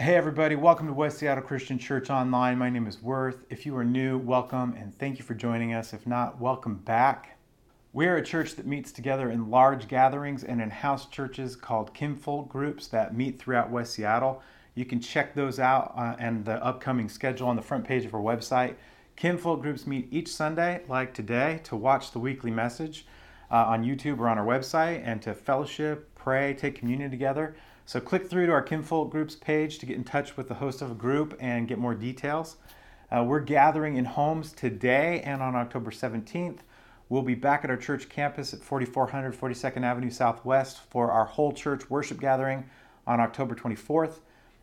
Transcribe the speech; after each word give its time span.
Hey, 0.00 0.16
everybody, 0.16 0.56
welcome 0.56 0.86
to 0.86 0.94
West 0.94 1.18
Seattle 1.18 1.44
Christian 1.44 1.78
Church 1.78 2.08
Online. 2.08 2.56
My 2.56 2.70
name 2.70 2.86
is 2.86 3.02
Worth. 3.02 3.44
If 3.50 3.66
you 3.66 3.76
are 3.76 3.84
new, 3.84 4.16
welcome 4.16 4.72
and 4.72 4.98
thank 4.98 5.18
you 5.18 5.24
for 5.26 5.34
joining 5.34 5.74
us. 5.74 5.92
If 5.92 6.06
not, 6.06 6.40
welcome 6.40 6.76
back. 6.76 7.36
We 7.92 8.06
are 8.06 8.16
a 8.16 8.24
church 8.24 8.54
that 8.54 8.66
meets 8.66 8.92
together 8.92 9.30
in 9.30 9.50
large 9.50 9.88
gatherings 9.88 10.42
and 10.42 10.62
in 10.62 10.70
house 10.70 11.04
churches 11.04 11.54
called 11.54 11.92
kinfolk 11.92 12.48
groups 12.48 12.86
that 12.86 13.14
meet 13.14 13.38
throughout 13.38 13.68
West 13.68 13.92
Seattle. 13.92 14.40
You 14.74 14.86
can 14.86 15.02
check 15.02 15.34
those 15.34 15.58
out 15.58 15.92
uh, 15.94 16.16
and 16.18 16.46
the 16.46 16.64
upcoming 16.64 17.10
schedule 17.10 17.48
on 17.48 17.56
the 17.56 17.60
front 17.60 17.84
page 17.84 18.06
of 18.06 18.14
our 18.14 18.22
website. 18.22 18.76
Kinfolk 19.16 19.60
groups 19.60 19.86
meet 19.86 20.08
each 20.10 20.28
Sunday, 20.28 20.80
like 20.88 21.12
today, 21.12 21.60
to 21.64 21.76
watch 21.76 22.12
the 22.12 22.20
weekly 22.20 22.50
message 22.50 23.04
uh, 23.50 23.66
on 23.66 23.84
YouTube 23.84 24.18
or 24.18 24.30
on 24.30 24.38
our 24.38 24.46
website 24.46 25.02
and 25.04 25.20
to 25.20 25.34
fellowship, 25.34 26.14
pray, 26.14 26.54
take 26.54 26.76
communion 26.76 27.10
together. 27.10 27.54
So 27.86 28.00
click 28.00 28.28
through 28.28 28.46
to 28.46 28.52
our 28.52 28.62
Kinfolk 28.62 29.10
Groups 29.10 29.34
page 29.34 29.78
to 29.78 29.86
get 29.86 29.96
in 29.96 30.04
touch 30.04 30.36
with 30.36 30.48
the 30.48 30.54
host 30.54 30.82
of 30.82 30.90
a 30.90 30.94
group 30.94 31.36
and 31.40 31.66
get 31.66 31.78
more 31.78 31.94
details. 31.94 32.56
Uh, 33.10 33.24
we're 33.24 33.40
gathering 33.40 33.96
in 33.96 34.04
homes 34.04 34.52
today 34.52 35.20
and 35.22 35.42
on 35.42 35.56
October 35.56 35.90
17th. 35.90 36.58
We'll 37.08 37.22
be 37.22 37.34
back 37.34 37.64
at 37.64 37.70
our 37.70 37.76
church 37.76 38.08
campus 38.08 38.54
at 38.54 38.62
4400 38.62 39.34
42nd 39.34 39.82
Avenue 39.82 40.10
Southwest 40.10 40.78
for 40.90 41.10
our 41.10 41.24
whole 41.24 41.52
church 41.52 41.90
worship 41.90 42.20
gathering 42.20 42.70
on 43.06 43.18
October 43.18 43.56
24th. 43.56 44.20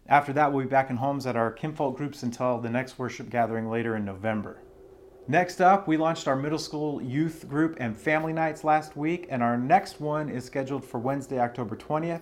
After 0.08 0.31
that, 0.31 0.53
we'll 0.53 0.63
be 0.63 0.70
back 0.70 0.89
in 0.89 0.95
homes 0.95 1.27
at 1.27 1.36
our 1.36 1.52
Kinfolk 1.52 1.97
groups 1.97 2.23
until 2.23 2.59
the 2.59 2.70
next 2.70 2.97
worship 2.97 3.30
gathering 3.30 3.70
later 3.70 3.97
in 3.97 4.05
November. 4.05 4.61
Next 5.27 5.59
up, 5.59 5.89
we 5.89 5.97
launched 5.97 6.30
our 6.30 6.38
middle 6.38 6.58
school 6.58 7.02
youth 7.02 7.49
group 7.49 7.75
and 7.81 7.97
family 7.97 8.31
nights 8.31 8.63
last 8.63 8.95
week, 8.95 9.27
and 9.30 9.44
our 9.44 9.58
next 9.58 9.99
one 9.99 10.30
is 10.30 10.45
scheduled 10.45 10.86
for 10.86 10.99
Wednesday, 10.99 11.39
October 11.39 11.75
20th. 11.75 12.22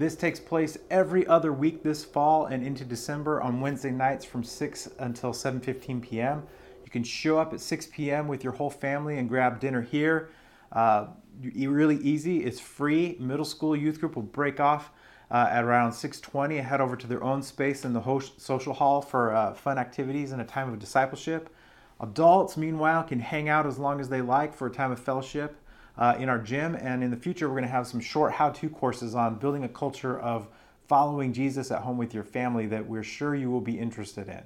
This 0.00 0.16
takes 0.16 0.40
place 0.40 0.78
every 0.88 1.26
other 1.26 1.52
week 1.52 1.82
this 1.82 2.06
fall 2.06 2.46
and 2.46 2.66
into 2.66 2.86
December 2.86 3.42
on 3.42 3.60
Wednesday 3.60 3.90
nights 3.90 4.24
from 4.24 4.42
6 4.42 4.88
until 4.98 5.34
7:15 5.34 6.00
p.m. 6.00 6.42
You 6.82 6.90
can 6.90 7.04
show 7.04 7.38
up 7.38 7.52
at 7.52 7.60
6 7.60 7.88
p.m. 7.88 8.26
with 8.26 8.42
your 8.42 8.54
whole 8.54 8.70
family 8.70 9.18
and 9.18 9.28
grab 9.28 9.60
dinner 9.60 9.82
here. 9.82 10.30
Uh, 10.72 11.08
really 11.42 11.98
easy. 11.98 12.44
It's 12.44 12.58
free. 12.58 13.18
Middle 13.20 13.44
school 13.44 13.76
youth 13.76 14.00
group 14.00 14.16
will 14.16 14.22
break 14.22 14.58
off 14.58 14.90
uh, 15.30 15.48
at 15.50 15.64
around 15.64 15.92
6:20 15.92 16.56
and 16.56 16.66
head 16.66 16.80
over 16.80 16.96
to 16.96 17.06
their 17.06 17.22
own 17.22 17.42
space 17.42 17.84
in 17.84 17.92
the 17.92 18.00
host 18.00 18.40
social 18.40 18.72
hall 18.72 19.02
for 19.02 19.34
uh, 19.34 19.52
fun 19.52 19.76
activities 19.76 20.32
and 20.32 20.40
a 20.40 20.46
time 20.46 20.72
of 20.72 20.78
discipleship. 20.78 21.54
Adults, 22.00 22.56
meanwhile, 22.56 23.02
can 23.02 23.20
hang 23.20 23.50
out 23.50 23.66
as 23.66 23.78
long 23.78 24.00
as 24.00 24.08
they 24.08 24.22
like 24.22 24.54
for 24.54 24.66
a 24.66 24.70
time 24.70 24.92
of 24.92 24.98
fellowship 24.98 25.59
uh, 25.98 26.16
in 26.18 26.28
our 26.28 26.38
gym. 26.38 26.74
And 26.74 27.02
in 27.02 27.10
the 27.10 27.16
future, 27.16 27.48
we're 27.48 27.54
going 27.54 27.64
to 27.64 27.70
have 27.70 27.86
some 27.86 28.00
short 28.00 28.32
how 28.32 28.50
to 28.50 28.68
courses 28.68 29.14
on 29.14 29.36
building 29.36 29.64
a 29.64 29.68
culture 29.68 30.18
of 30.18 30.48
following 30.88 31.32
Jesus 31.32 31.70
at 31.70 31.82
home 31.82 31.98
with 31.98 32.12
your 32.12 32.24
family 32.24 32.66
that 32.66 32.86
we're 32.86 33.02
sure 33.02 33.34
you 33.34 33.50
will 33.50 33.60
be 33.60 33.78
interested 33.78 34.28
in. 34.28 34.42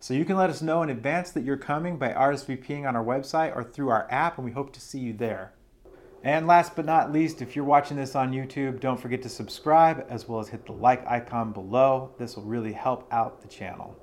So 0.00 0.14
you 0.14 0.24
can 0.24 0.36
let 0.36 0.48
us 0.48 0.62
know 0.62 0.82
in 0.82 0.90
advance 0.90 1.32
that 1.32 1.42
you're 1.42 1.56
coming 1.56 1.96
by 1.96 2.12
RSVPing 2.12 2.86
on 2.86 2.94
our 2.94 3.04
website 3.04 3.56
or 3.56 3.64
through 3.64 3.88
our 3.88 4.06
app, 4.10 4.38
and 4.38 4.44
we 4.44 4.52
hope 4.52 4.72
to 4.74 4.80
see 4.80 5.00
you 5.00 5.12
there. 5.12 5.52
And 6.22 6.46
last 6.46 6.76
but 6.76 6.84
not 6.84 7.12
least, 7.12 7.42
if 7.42 7.56
you're 7.56 7.64
watching 7.64 7.96
this 7.96 8.14
on 8.14 8.32
YouTube, 8.32 8.80
don't 8.80 9.00
forget 9.00 9.22
to 9.22 9.28
subscribe 9.28 10.06
as 10.08 10.28
well 10.28 10.40
as 10.40 10.48
hit 10.48 10.66
the 10.66 10.72
like 10.72 11.06
icon 11.06 11.52
below. 11.52 12.12
This 12.18 12.36
will 12.36 12.44
really 12.44 12.72
help 12.72 13.12
out 13.12 13.40
the 13.40 13.48
channel. 13.48 13.96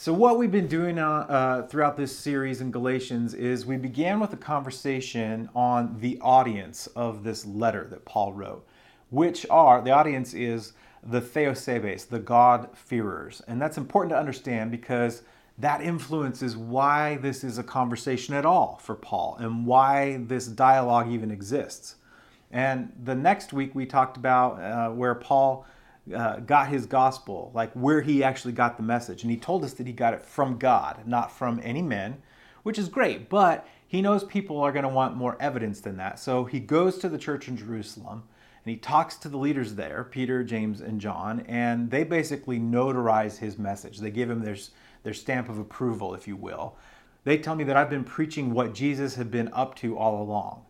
So, 0.00 0.14
what 0.14 0.38
we've 0.38 0.50
been 0.50 0.66
doing 0.66 0.98
uh, 0.98 1.06
uh, 1.28 1.66
throughout 1.66 1.98
this 1.98 2.18
series 2.18 2.62
in 2.62 2.70
Galatians 2.70 3.34
is 3.34 3.66
we 3.66 3.76
began 3.76 4.18
with 4.18 4.32
a 4.32 4.36
conversation 4.38 5.50
on 5.54 5.94
the 6.00 6.18
audience 6.22 6.86
of 6.96 7.22
this 7.22 7.44
letter 7.44 7.86
that 7.90 8.06
Paul 8.06 8.32
wrote, 8.32 8.66
which 9.10 9.44
are 9.50 9.82
the 9.82 9.90
audience 9.90 10.32
is 10.32 10.72
the 11.02 11.20
Theosebes, 11.20 12.06
the 12.06 12.18
God-fearers. 12.18 13.42
And 13.46 13.60
that's 13.60 13.76
important 13.76 14.12
to 14.12 14.18
understand 14.18 14.70
because 14.70 15.20
that 15.58 15.82
influences 15.82 16.56
why 16.56 17.16
this 17.16 17.44
is 17.44 17.58
a 17.58 17.62
conversation 17.62 18.32
at 18.32 18.46
all 18.46 18.80
for 18.82 18.94
Paul 18.94 19.36
and 19.38 19.66
why 19.66 20.24
this 20.28 20.46
dialogue 20.46 21.10
even 21.10 21.30
exists. 21.30 21.96
And 22.50 22.90
the 23.04 23.14
next 23.14 23.52
week 23.52 23.74
we 23.74 23.84
talked 23.84 24.16
about 24.16 24.62
uh, 24.62 24.94
where 24.94 25.14
Paul 25.14 25.66
uh, 26.14 26.40
got 26.40 26.68
his 26.68 26.86
gospel, 26.86 27.50
like 27.54 27.72
where 27.72 28.00
he 28.00 28.22
actually 28.22 28.52
got 28.52 28.76
the 28.76 28.82
message. 28.82 29.22
And 29.22 29.30
he 29.30 29.36
told 29.36 29.64
us 29.64 29.74
that 29.74 29.86
he 29.86 29.92
got 29.92 30.14
it 30.14 30.22
from 30.22 30.58
God, 30.58 31.06
not 31.06 31.30
from 31.30 31.60
any 31.62 31.82
men, 31.82 32.22
which 32.62 32.78
is 32.78 32.88
great. 32.88 33.28
But 33.28 33.66
he 33.86 34.02
knows 34.02 34.24
people 34.24 34.60
are 34.60 34.72
going 34.72 34.84
to 34.84 34.88
want 34.88 35.16
more 35.16 35.36
evidence 35.40 35.80
than 35.80 35.96
that. 35.96 36.18
So 36.18 36.44
he 36.44 36.60
goes 36.60 36.98
to 36.98 37.08
the 37.08 37.18
church 37.18 37.48
in 37.48 37.56
Jerusalem 37.56 38.24
and 38.64 38.70
he 38.70 38.76
talks 38.76 39.16
to 39.16 39.28
the 39.28 39.38
leaders 39.38 39.74
there, 39.74 40.04
Peter, 40.04 40.44
James, 40.44 40.80
and 40.80 41.00
John, 41.00 41.40
and 41.48 41.90
they 41.90 42.04
basically 42.04 42.58
notarize 42.58 43.38
his 43.38 43.58
message. 43.58 43.98
They 43.98 44.10
give 44.10 44.28
him 44.28 44.44
their, 44.44 44.56
their 45.02 45.14
stamp 45.14 45.48
of 45.48 45.58
approval, 45.58 46.14
if 46.14 46.28
you 46.28 46.36
will. 46.36 46.76
They 47.24 47.38
tell 47.38 47.54
me 47.54 47.64
that 47.64 47.76
I've 47.76 47.90
been 47.90 48.04
preaching 48.04 48.52
what 48.52 48.74
Jesus 48.74 49.14
had 49.14 49.30
been 49.30 49.50
up 49.52 49.74
to 49.76 49.96
all 49.96 50.22
along. 50.22 50.66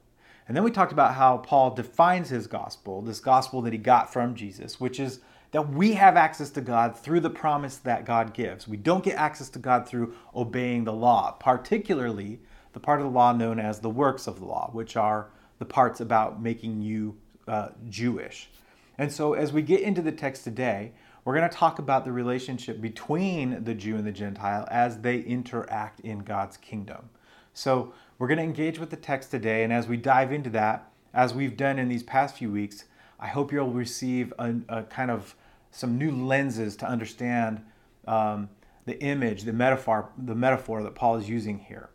And 0.46 0.56
then 0.56 0.64
we 0.64 0.70
talked 0.70 0.92
about 0.92 1.14
how 1.14 1.38
Paul 1.38 1.74
defines 1.74 2.28
his 2.28 2.46
gospel, 2.46 3.02
this 3.02 3.20
gospel 3.20 3.62
that 3.62 3.72
he 3.72 3.78
got 3.78 4.12
from 4.12 4.34
Jesus, 4.34 4.80
which 4.80 4.98
is 4.98 5.20
that 5.53 5.71
we 5.71 5.94
have 5.94 6.16
access 6.16 6.50
to 6.50 6.61
God 6.61 6.97
through 6.97 7.21
the 7.21 7.31
promise 7.31 7.77
that 7.78 8.05
God 8.05 8.34
gives. 8.34 8.69
We 8.69 8.77
don't 8.77 9.05
get 9.05 9.16
access 9.16 9.49
to 9.50 9.59
God 9.59 9.88
through 9.88 10.15
obeying 10.34 10.84
the 10.84 10.93
law, 10.93 11.33
particularly 11.33 12.41
the 12.72 12.81
part 12.81 13.00
of 13.00 13.06
the 13.06 13.12
law 13.12 13.33
known 13.33 13.59
as 13.59 13.81
the 13.81 13.91
works 13.91 14.27
of 14.27 14.38
the 14.38 14.47
law, 14.47 14.71
which 14.72 14.97
are 14.97 15.31
the 15.59 15.65
parts 15.65 16.00
about 16.00 16.41
making 16.41 16.83
you 16.83 17.16
uh, 17.49 17.71
Jewish. 17.88 18.49
And 18.97 19.12
so, 19.12 19.34
as 19.34 19.53
we 19.53 19.62
get 19.62 19.81
into 19.81 20.03
the 20.03 20.12
text 20.12 20.44
today, 20.44 20.93
we're 21.25 21.34
going 21.34 21.49
to 21.49 21.56
talk 21.56 21.78
about 21.78 22.05
the 22.05 22.12
relationship 22.12 22.81
between 22.81 23.65
the 23.65 23.75
Jew 23.75 23.97
and 23.97 24.06
the 24.06 24.12
Gentile 24.12 24.67
as 24.71 24.99
they 24.99 25.21
interact 25.21 26.00
in 26.00 26.21
God's 26.21 26.56
kingdom. 26.56 27.11
So, 27.53 27.93
we're 28.19 28.28
going 28.28 28.38
to 28.38 28.44
engage 28.44 28.78
with 28.78 28.91
the 28.91 28.97
text 28.97 29.31
today, 29.31 29.65
and 29.65 29.72
as 29.72 29.88
we 29.88 29.97
dive 29.97 30.32
into 30.32 30.50
that, 30.50 30.93
as 31.12 31.34
we've 31.34 31.56
done 31.56 31.78
in 31.78 31.88
these 31.88 32.03
past 32.03 32.37
few 32.37 32.50
weeks, 32.50 32.84
I 33.20 33.26
hope 33.28 33.53
you'll 33.53 33.70
receive 33.70 34.32
a, 34.38 34.54
a 34.69 34.82
kind 34.84 35.10
of 35.10 35.36
some 35.70 35.98
new 35.98 36.10
lenses 36.10 36.75
to 36.76 36.86
understand 36.86 37.62
um, 38.08 38.48
the 38.86 39.00
image, 39.03 39.42
the 39.42 39.53
metaphor, 39.53 40.10
the 40.19 40.34
metaphor 40.34 40.82
that 40.82 40.94
Paul 40.94 41.16
is 41.16 41.28
using 41.28 41.58
here. 41.58 41.91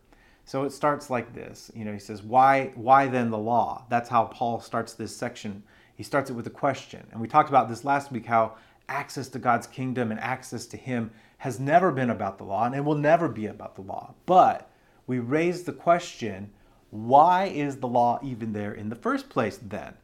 So 0.46 0.64
it 0.64 0.72
starts 0.72 1.10
like 1.10 1.34
this. 1.34 1.72
You 1.74 1.84
know, 1.84 1.94
he 1.94 2.00
says, 2.00 2.22
"Why, 2.22 2.72
why 2.76 3.08
then 3.08 3.32
the 3.32 3.38
law?" 3.38 3.86
That's 3.90 4.10
how 4.10 4.26
Paul 4.26 4.62
starts 4.62 4.94
this 4.94 5.16
section. 5.16 5.64
He 5.96 6.04
starts 6.04 6.30
it 6.30 6.34
with 6.34 6.46
a 6.46 6.52
question, 6.52 7.06
and 7.12 7.20
we 7.20 7.28
talked 7.28 7.50
about 7.50 7.68
this 7.68 7.84
last 7.84 8.12
week. 8.12 8.28
How 8.28 8.54
access 8.88 9.28
to 9.30 9.40
God's 9.40 9.66
kingdom 9.66 10.12
and 10.12 10.20
access 10.20 10.68
to 10.68 10.78
Him 10.78 11.12
has 11.40 11.60
never 11.60 11.92
been 11.92 12.12
about 12.12 12.38
the 12.38 12.44
law, 12.44 12.66
and 12.66 12.76
it 12.76 12.86
will 12.86 12.96
never 12.96 13.28
be 13.28 13.48
about 13.48 13.76
the 13.76 13.82
law. 13.82 14.14
But 14.28 14.70
we 15.08 15.18
raise 15.18 15.64
the 15.64 15.74
question 15.74 16.52
why 16.92 17.46
is 17.46 17.78
the 17.78 17.88
law 17.88 18.20
even 18.24 18.54
there 18.54 18.74
in 18.74 18.90
the 18.90 18.96
first 18.96 19.30
place 19.30 19.58
then? 19.58 19.96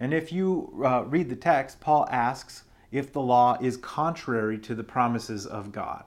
And 0.00 0.14
if 0.14 0.32
you 0.32 0.82
uh, 0.84 1.04
read 1.04 1.28
the 1.28 1.36
text, 1.36 1.80
Paul 1.80 2.06
asks 2.10 2.64
if 2.90 3.12
the 3.12 3.20
law 3.20 3.58
is 3.60 3.76
contrary 3.76 4.58
to 4.58 4.74
the 4.74 4.84
promises 4.84 5.46
of 5.46 5.72
God. 5.72 6.04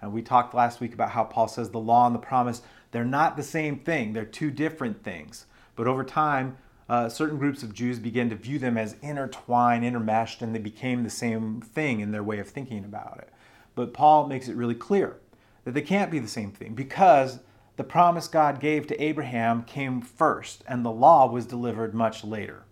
And 0.00 0.12
we 0.12 0.22
talked 0.22 0.54
last 0.54 0.80
week 0.80 0.94
about 0.94 1.10
how 1.10 1.24
Paul 1.24 1.48
says 1.48 1.70
the 1.70 1.78
law 1.78 2.06
and 2.06 2.14
the 2.14 2.20
promise, 2.20 2.62
they're 2.90 3.04
not 3.04 3.36
the 3.36 3.42
same 3.42 3.78
thing, 3.78 4.12
they're 4.12 4.24
two 4.24 4.50
different 4.50 5.02
things. 5.02 5.46
But 5.76 5.86
over 5.86 6.04
time, 6.04 6.56
uh, 6.88 7.08
certain 7.08 7.38
groups 7.38 7.62
of 7.62 7.74
Jews 7.74 7.98
began 7.98 8.30
to 8.30 8.36
view 8.36 8.58
them 8.58 8.78
as 8.78 8.96
intertwined, 9.02 9.84
intermeshed, 9.84 10.40
and 10.40 10.54
they 10.54 10.60
became 10.60 11.02
the 11.02 11.10
same 11.10 11.60
thing 11.60 12.00
in 12.00 12.12
their 12.12 12.22
way 12.22 12.38
of 12.38 12.48
thinking 12.48 12.84
about 12.84 13.18
it. 13.18 13.30
But 13.74 13.92
Paul 13.92 14.26
makes 14.26 14.48
it 14.48 14.56
really 14.56 14.74
clear 14.74 15.18
that 15.64 15.74
they 15.74 15.82
can't 15.82 16.10
be 16.10 16.18
the 16.18 16.28
same 16.28 16.50
thing 16.50 16.74
because 16.74 17.40
the 17.76 17.84
promise 17.84 18.26
God 18.26 18.58
gave 18.58 18.86
to 18.86 19.02
Abraham 19.02 19.62
came 19.64 20.00
first, 20.00 20.64
and 20.66 20.84
the 20.84 20.90
law 20.90 21.30
was 21.30 21.46
delivered 21.46 21.94
much 21.94 22.24
later. 22.24 22.64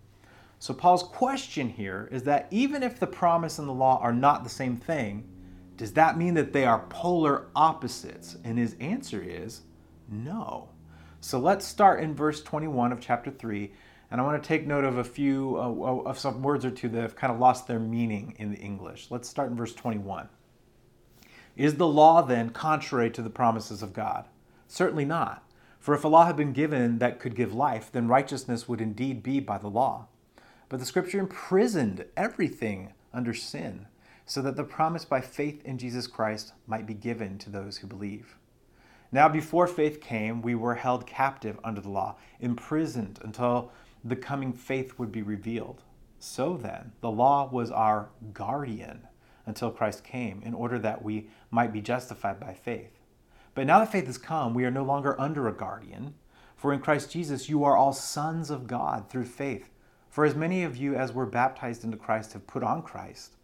So, 0.66 0.74
Paul's 0.74 1.04
question 1.04 1.68
here 1.68 2.08
is 2.10 2.24
that 2.24 2.48
even 2.50 2.82
if 2.82 2.98
the 2.98 3.06
promise 3.06 3.60
and 3.60 3.68
the 3.68 3.72
law 3.72 4.00
are 4.02 4.12
not 4.12 4.42
the 4.42 4.50
same 4.50 4.76
thing, 4.76 5.28
does 5.76 5.92
that 5.92 6.18
mean 6.18 6.34
that 6.34 6.52
they 6.52 6.64
are 6.64 6.86
polar 6.88 7.46
opposites? 7.54 8.36
And 8.42 8.58
his 8.58 8.74
answer 8.80 9.22
is 9.22 9.60
no. 10.08 10.70
So, 11.20 11.38
let's 11.38 11.64
start 11.64 12.00
in 12.00 12.16
verse 12.16 12.42
21 12.42 12.90
of 12.90 12.98
chapter 12.98 13.30
3. 13.30 13.72
And 14.10 14.20
I 14.20 14.24
want 14.24 14.42
to 14.42 14.48
take 14.48 14.66
note 14.66 14.82
of 14.82 14.98
a 14.98 15.04
few, 15.04 15.56
uh, 15.56 16.02
of 16.04 16.18
some 16.18 16.42
words 16.42 16.64
or 16.64 16.72
two 16.72 16.88
that 16.88 17.00
have 17.00 17.14
kind 17.14 17.32
of 17.32 17.38
lost 17.38 17.68
their 17.68 17.78
meaning 17.78 18.34
in 18.40 18.50
the 18.50 18.58
English. 18.58 19.06
Let's 19.08 19.28
start 19.28 19.50
in 19.50 19.56
verse 19.56 19.72
21. 19.72 20.28
Is 21.54 21.76
the 21.76 21.86
law 21.86 22.22
then 22.22 22.50
contrary 22.50 23.12
to 23.12 23.22
the 23.22 23.30
promises 23.30 23.84
of 23.84 23.92
God? 23.92 24.26
Certainly 24.66 25.04
not. 25.04 25.48
For 25.78 25.94
if 25.94 26.02
a 26.02 26.08
law 26.08 26.26
had 26.26 26.36
been 26.36 26.52
given 26.52 26.98
that 26.98 27.20
could 27.20 27.36
give 27.36 27.54
life, 27.54 27.92
then 27.92 28.08
righteousness 28.08 28.66
would 28.66 28.80
indeed 28.80 29.22
be 29.22 29.38
by 29.38 29.58
the 29.58 29.70
law. 29.70 30.08
But 30.68 30.80
the 30.80 30.86
scripture 30.86 31.20
imprisoned 31.20 32.04
everything 32.16 32.92
under 33.12 33.34
sin, 33.34 33.86
so 34.24 34.42
that 34.42 34.56
the 34.56 34.64
promise 34.64 35.04
by 35.04 35.20
faith 35.20 35.64
in 35.64 35.78
Jesus 35.78 36.06
Christ 36.06 36.52
might 36.66 36.86
be 36.86 36.94
given 36.94 37.38
to 37.38 37.50
those 37.50 37.78
who 37.78 37.86
believe. 37.86 38.36
Now, 39.12 39.28
before 39.28 39.68
faith 39.68 40.00
came, 40.00 40.42
we 40.42 40.54
were 40.54 40.74
held 40.74 41.06
captive 41.06 41.58
under 41.62 41.80
the 41.80 41.88
law, 41.88 42.16
imprisoned 42.40 43.20
until 43.22 43.70
the 44.04 44.16
coming 44.16 44.52
faith 44.52 44.98
would 44.98 45.12
be 45.12 45.22
revealed. 45.22 45.82
So 46.18 46.56
then, 46.56 46.92
the 47.00 47.10
law 47.10 47.48
was 47.50 47.70
our 47.70 48.08
guardian 48.32 49.06
until 49.46 49.70
Christ 49.70 50.02
came, 50.02 50.42
in 50.44 50.54
order 50.54 50.78
that 50.80 51.04
we 51.04 51.28
might 51.50 51.72
be 51.72 51.80
justified 51.80 52.40
by 52.40 52.52
faith. 52.52 52.98
But 53.54 53.66
now 53.66 53.78
that 53.78 53.92
faith 53.92 54.06
has 54.06 54.18
come, 54.18 54.52
we 54.52 54.64
are 54.64 54.70
no 54.70 54.82
longer 54.82 55.18
under 55.20 55.46
a 55.46 55.56
guardian. 55.56 56.14
For 56.56 56.72
in 56.72 56.80
Christ 56.80 57.10
Jesus 57.10 57.48
you 57.48 57.62
are 57.62 57.76
all 57.76 57.92
sons 57.92 58.50
of 58.50 58.66
God 58.66 59.08
through 59.08 59.26
faith. 59.26 59.70
For 60.16 60.24
as 60.24 60.34
many 60.34 60.62
of 60.62 60.78
you 60.78 60.94
as 60.94 61.12
were 61.12 61.26
baptized 61.26 61.84
into 61.84 61.98
Christ 61.98 62.32
have 62.32 62.46
put 62.46 62.62
on 62.62 62.80
Christ. 62.80 63.36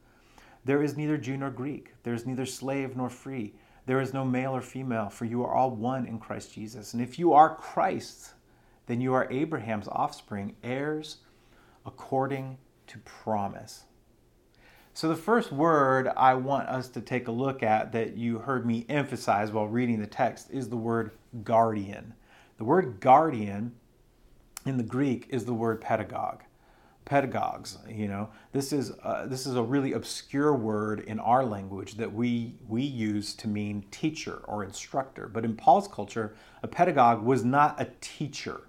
There 0.65 0.83
is 0.83 0.97
neither 0.97 1.19
Jew 1.19 1.37
nor 1.37 1.51
Greek, 1.51 1.93
there 2.03 2.15
is 2.15 2.25
neither 2.25 2.47
slave 2.47 2.97
nor 2.97 3.11
free, 3.11 3.53
there 3.85 4.01
is 4.01 4.15
no 4.15 4.25
male 4.25 4.57
or 4.57 4.63
female, 4.63 5.11
for 5.11 5.27
you 5.27 5.45
are 5.45 5.55
all 5.55 5.71
one 5.71 6.07
in 6.07 6.19
Christ 6.19 6.55
Jesus. 6.55 6.95
And 6.95 7.03
if 7.03 7.19
you 7.19 7.35
are 7.35 7.57
Christ's, 7.57 8.33
then 8.87 9.03
you 9.03 9.13
are 9.13 9.31
Abraham's 9.31 9.87
offspring, 9.87 10.57
heirs 10.63 11.19
according 11.85 12.57
to 12.87 12.99
promise. 13.01 13.85
So, 14.95 15.11
the 15.11 15.15
first 15.15 15.53
word 15.53 16.09
I 16.17 16.33
want 16.33 16.71
us 16.71 16.89
to 16.89 17.03
take 17.03 17.29
a 17.29 17.33
look 17.33 17.63
at 17.63 17.93
that 17.93 18.17
you 18.17 18.39
heard 18.39 18.65
me 18.65 18.87
emphasize 18.89 19.53
while 19.53 19.69
reading 19.69 20.01
the 20.01 20.07
text 20.07 20.49
is 20.51 20.71
the 20.71 20.77
word 20.79 21.11
guardian. 21.45 22.15
The 22.57 22.65
word 22.65 22.99
guardian 22.99 23.73
in 24.65 24.79
the 24.79 24.83
Greek 24.83 25.27
is 25.29 25.45
the 25.45 25.53
word 25.53 25.83
pedagogue. 25.83 26.45
Pedagogues, 27.05 27.79
you 27.89 28.07
know, 28.07 28.31
this 28.53 28.73
is 28.73 28.93
uh, 29.03 29.27
this 29.27 29.47
is 29.47 29.57
a 29.57 29.63
really 29.63 29.93
obscure 29.93 30.55
word 30.55 31.01
in 31.01 31.19
our 31.19 31.45
language 31.45 31.95
that 31.95 32.13
we 32.13 32.55
we 32.69 32.83
use 32.83 33.35
to 33.35 33.49
mean 33.49 33.85
teacher 33.91 34.43
or 34.47 34.63
instructor. 34.63 35.27
But 35.27 35.45
in 35.45 35.57
Paul's 35.57 35.89
culture, 35.89 36.35
a 36.63 36.69
pedagogue 36.69 37.23
was 37.23 37.45
not 37.45 37.81
a 37.81 37.89
teacher. 38.01 38.63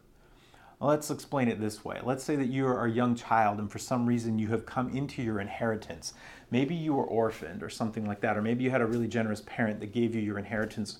Let's 0.80 1.10
explain 1.10 1.48
it 1.48 1.62
this 1.62 1.86
way. 1.86 2.00
Let's 2.04 2.26
say 2.26 2.36
that 2.36 2.48
you 2.48 2.68
are 2.68 2.86
a 2.86 2.92
young 2.92 3.16
child 3.16 3.60
and 3.60 3.72
for 3.72 3.80
some 3.80 4.06
reason 4.06 4.38
you 4.38 4.50
have 4.50 4.66
come 4.66 4.94
into 4.94 5.22
your 5.22 5.40
inheritance. 5.40 6.14
Maybe 6.52 6.76
you 6.76 6.94
were 6.94 7.06
orphaned 7.06 7.64
or 7.64 7.70
something 7.70 8.06
like 8.06 8.20
that, 8.20 8.36
or 8.36 8.42
maybe 8.42 8.66
you 8.66 8.70
had 8.70 8.82
a 8.82 8.86
really 8.86 9.08
generous 9.08 9.42
parent 9.46 9.80
that 9.80 9.94
gave 9.94 10.14
you 10.14 10.22
your 10.22 10.38
inheritance 10.38 10.98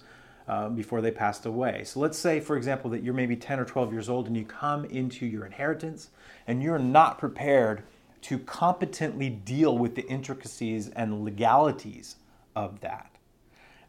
uh, 0.48 0.70
before 0.70 1.02
they 1.02 1.12
passed 1.12 1.46
away. 1.46 1.84
So 1.86 2.00
let's 2.00 2.18
say, 2.18 2.40
for 2.40 2.58
example, 2.58 2.90
that 2.92 3.04
you're 3.04 3.14
maybe 3.14 3.36
10 3.36 3.60
or 3.60 3.66
12 3.66 3.94
years 3.94 4.10
old 4.10 4.28
and 4.28 4.36
you 4.36 4.46
come 4.46 4.86
into 4.86 5.26
your 5.26 5.46
inheritance 5.46 6.10
and 6.48 6.62
you're 6.62 6.80
not 6.80 7.18
prepared 7.18 7.84
to 8.24 8.40
competently 8.40 9.30
deal 9.30 9.78
with 9.78 9.96
the 9.96 10.06
intricacies 10.08 10.90
and 10.90 11.24
legalities 11.24 12.18
of 12.56 12.80
that. 12.82 13.10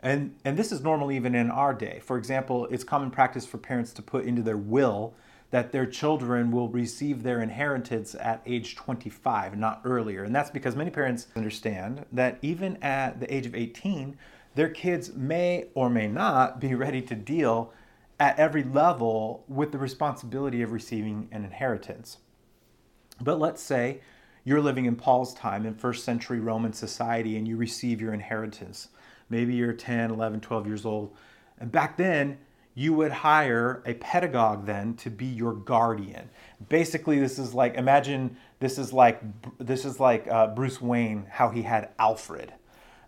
And, 0.02 0.34
and 0.44 0.56
this 0.56 0.70
is 0.70 0.82
normal 0.82 1.10
even 1.10 1.34
in 1.34 1.50
our 1.50 1.72
day. 1.72 2.00
For 2.02 2.18
example, 2.18 2.66
it's 2.70 2.84
common 2.84 3.10
practice 3.10 3.46
for 3.46 3.58
parents 3.58 3.92
to 3.94 4.02
put 4.02 4.24
into 4.24 4.42
their 4.42 4.56
will 4.56 5.14
that 5.50 5.70
their 5.70 5.86
children 5.86 6.50
will 6.50 6.68
receive 6.68 7.22
their 7.22 7.40
inheritance 7.40 8.16
at 8.16 8.42
age 8.44 8.74
25, 8.74 9.56
not 9.56 9.80
earlier. 9.84 10.24
And 10.24 10.34
that's 10.34 10.50
because 10.50 10.74
many 10.74 10.90
parents 10.90 11.28
understand 11.36 12.04
that 12.10 12.38
even 12.42 12.76
at 12.82 13.20
the 13.20 13.32
age 13.32 13.46
of 13.46 13.54
18, 13.54 14.18
their 14.54 14.68
kids 14.68 15.12
may 15.14 15.66
or 15.74 15.90
may 15.90 16.06
not 16.06 16.60
be 16.60 16.74
ready 16.74 17.02
to 17.02 17.14
deal 17.14 17.72
at 18.20 18.38
every 18.38 18.62
level 18.62 19.44
with 19.48 19.72
the 19.72 19.78
responsibility 19.78 20.62
of 20.62 20.72
receiving 20.72 21.28
an 21.32 21.44
inheritance. 21.44 22.18
But 23.20 23.38
let's 23.38 23.62
say 23.62 24.00
you're 24.44 24.60
living 24.60 24.84
in 24.84 24.96
Paul's 24.96 25.34
time 25.34 25.66
in 25.66 25.74
first 25.74 26.04
century 26.04 26.38
Roman 26.38 26.72
society 26.72 27.36
and 27.36 27.48
you 27.48 27.56
receive 27.56 28.00
your 28.00 28.12
inheritance. 28.12 28.88
Maybe 29.30 29.54
you're 29.54 29.72
10, 29.72 30.10
11, 30.10 30.40
12 30.40 30.66
years 30.66 30.84
old. 30.84 31.16
And 31.58 31.72
back 31.72 31.96
then, 31.96 32.38
you 32.74 32.92
would 32.92 33.12
hire 33.12 33.82
a 33.86 33.94
pedagogue 33.94 34.66
then 34.66 34.94
to 34.94 35.10
be 35.10 35.26
your 35.26 35.54
guardian. 35.54 36.28
Basically, 36.68 37.20
this 37.20 37.38
is 37.38 37.54
like 37.54 37.74
imagine 37.76 38.36
this 38.58 38.78
is 38.78 38.92
like 38.92 39.22
this 39.58 39.84
is 39.84 40.00
like 40.00 40.26
uh, 40.28 40.48
Bruce 40.48 40.80
Wayne 40.80 41.26
how 41.30 41.50
he 41.50 41.62
had 41.62 41.90
Alfred, 41.98 42.52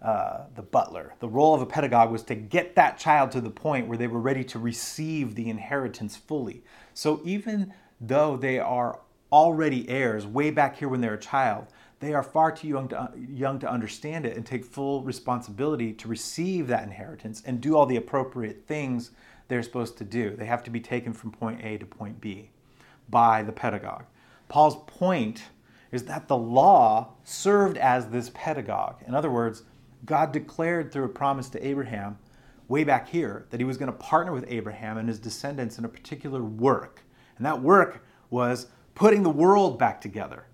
uh, 0.03 0.45
the 0.55 0.63
butler. 0.63 1.15
The 1.21 1.29
role 1.29 1.55
of 1.55 1.63
a 1.63 1.67
pedagogue 1.67 2.11
was 2.11 2.23
to 2.25 2.35
get 2.35 2.75
that 2.77 2.99
child 2.99 3.31
to 3.33 3.41
the 3.41 3.51
point 3.51 3.89
where 3.89 3.99
they 3.99 4.07
were 4.07 4.21
ready 4.21 4.45
to 4.45 4.59
receive 4.59 5.35
the 5.35 5.49
inheritance 5.49 6.17
fully. 6.17 6.63
So 6.95 7.21
even 7.25 7.73
though 8.01 8.37
they 8.37 8.59
are 8.59 9.01
already 9.33 9.89
heirs 9.89 10.27
way 10.27 10.51
back 10.51 10.77
here 10.77 10.89
when 10.89 11.01
they're 11.01 11.15
a 11.15 11.21
child, 11.21 11.67
they 12.01 12.13
are 12.13 12.23
far 12.23 12.53
too 12.53 12.69
young 12.69 12.89
to, 12.89 13.11
young 13.29 13.59
to 13.59 13.71
understand 13.71 14.27
it 14.27 14.37
and 14.37 14.45
take 14.45 14.65
full 14.65 15.03
responsibility 15.03 15.93
to 15.95 16.09
receive 16.09 16.67
that 16.69 16.85
inheritance 16.85 17.43
and 17.47 17.61
do 17.61 17.77
all 17.77 17.87
the 17.87 17.97
appropriate 17.97 18.67
things 18.67 19.13
they're 19.49 19.63
supposed 19.63 19.97
to 19.99 20.05
do. 20.05 20.37
They 20.37 20.47
have 20.47 20.63
to 20.65 20.71
be 20.71 20.81
taken 20.81 21.13
from 21.13 21.31
point 21.31 21.65
A 21.65 21.79
to 21.79 21.87
point 21.87 22.21
B 22.21 22.51
by 23.09 23.43
the 23.43 23.53
pedagogue. 23.53 24.05
Paul's 24.49 24.77
point 24.87 25.45
is 25.93 26.05
that 26.05 26.29
the 26.29 26.37
law 26.37 27.15
served 27.25 27.79
as 27.79 28.09
this 28.09 28.31
pedagogue. 28.35 28.97
In 29.07 29.15
other 29.15 29.31
words, 29.31 29.63
God 30.05 30.33
declared 30.33 30.93
through 30.93 31.05
a 31.05 31.09
promise 31.09 31.49
to 31.51 31.67
Abraham 31.67 32.19
way 32.69 32.85
back 32.85 33.09
here 33.09 33.47
that 33.51 33.61
he 33.61 33.65
was 33.65 33.77
going 33.77 33.91
to 33.91 33.99
partner 33.99 34.33
with 34.33 34.45
Abraham 34.49 34.99
and 34.99 35.09
his 35.09 35.19
descendants 35.19 35.79
in 35.79 35.85
a 35.85 35.89
particular 35.89 36.43
work. 36.43 37.03
And 37.37 37.47
that 37.47 37.63
work 37.63 38.05
was 38.31 38.67
putting 38.95 39.23
the 39.23 39.31
world 39.31 39.79
back 39.79 40.01
together. 40.01 40.47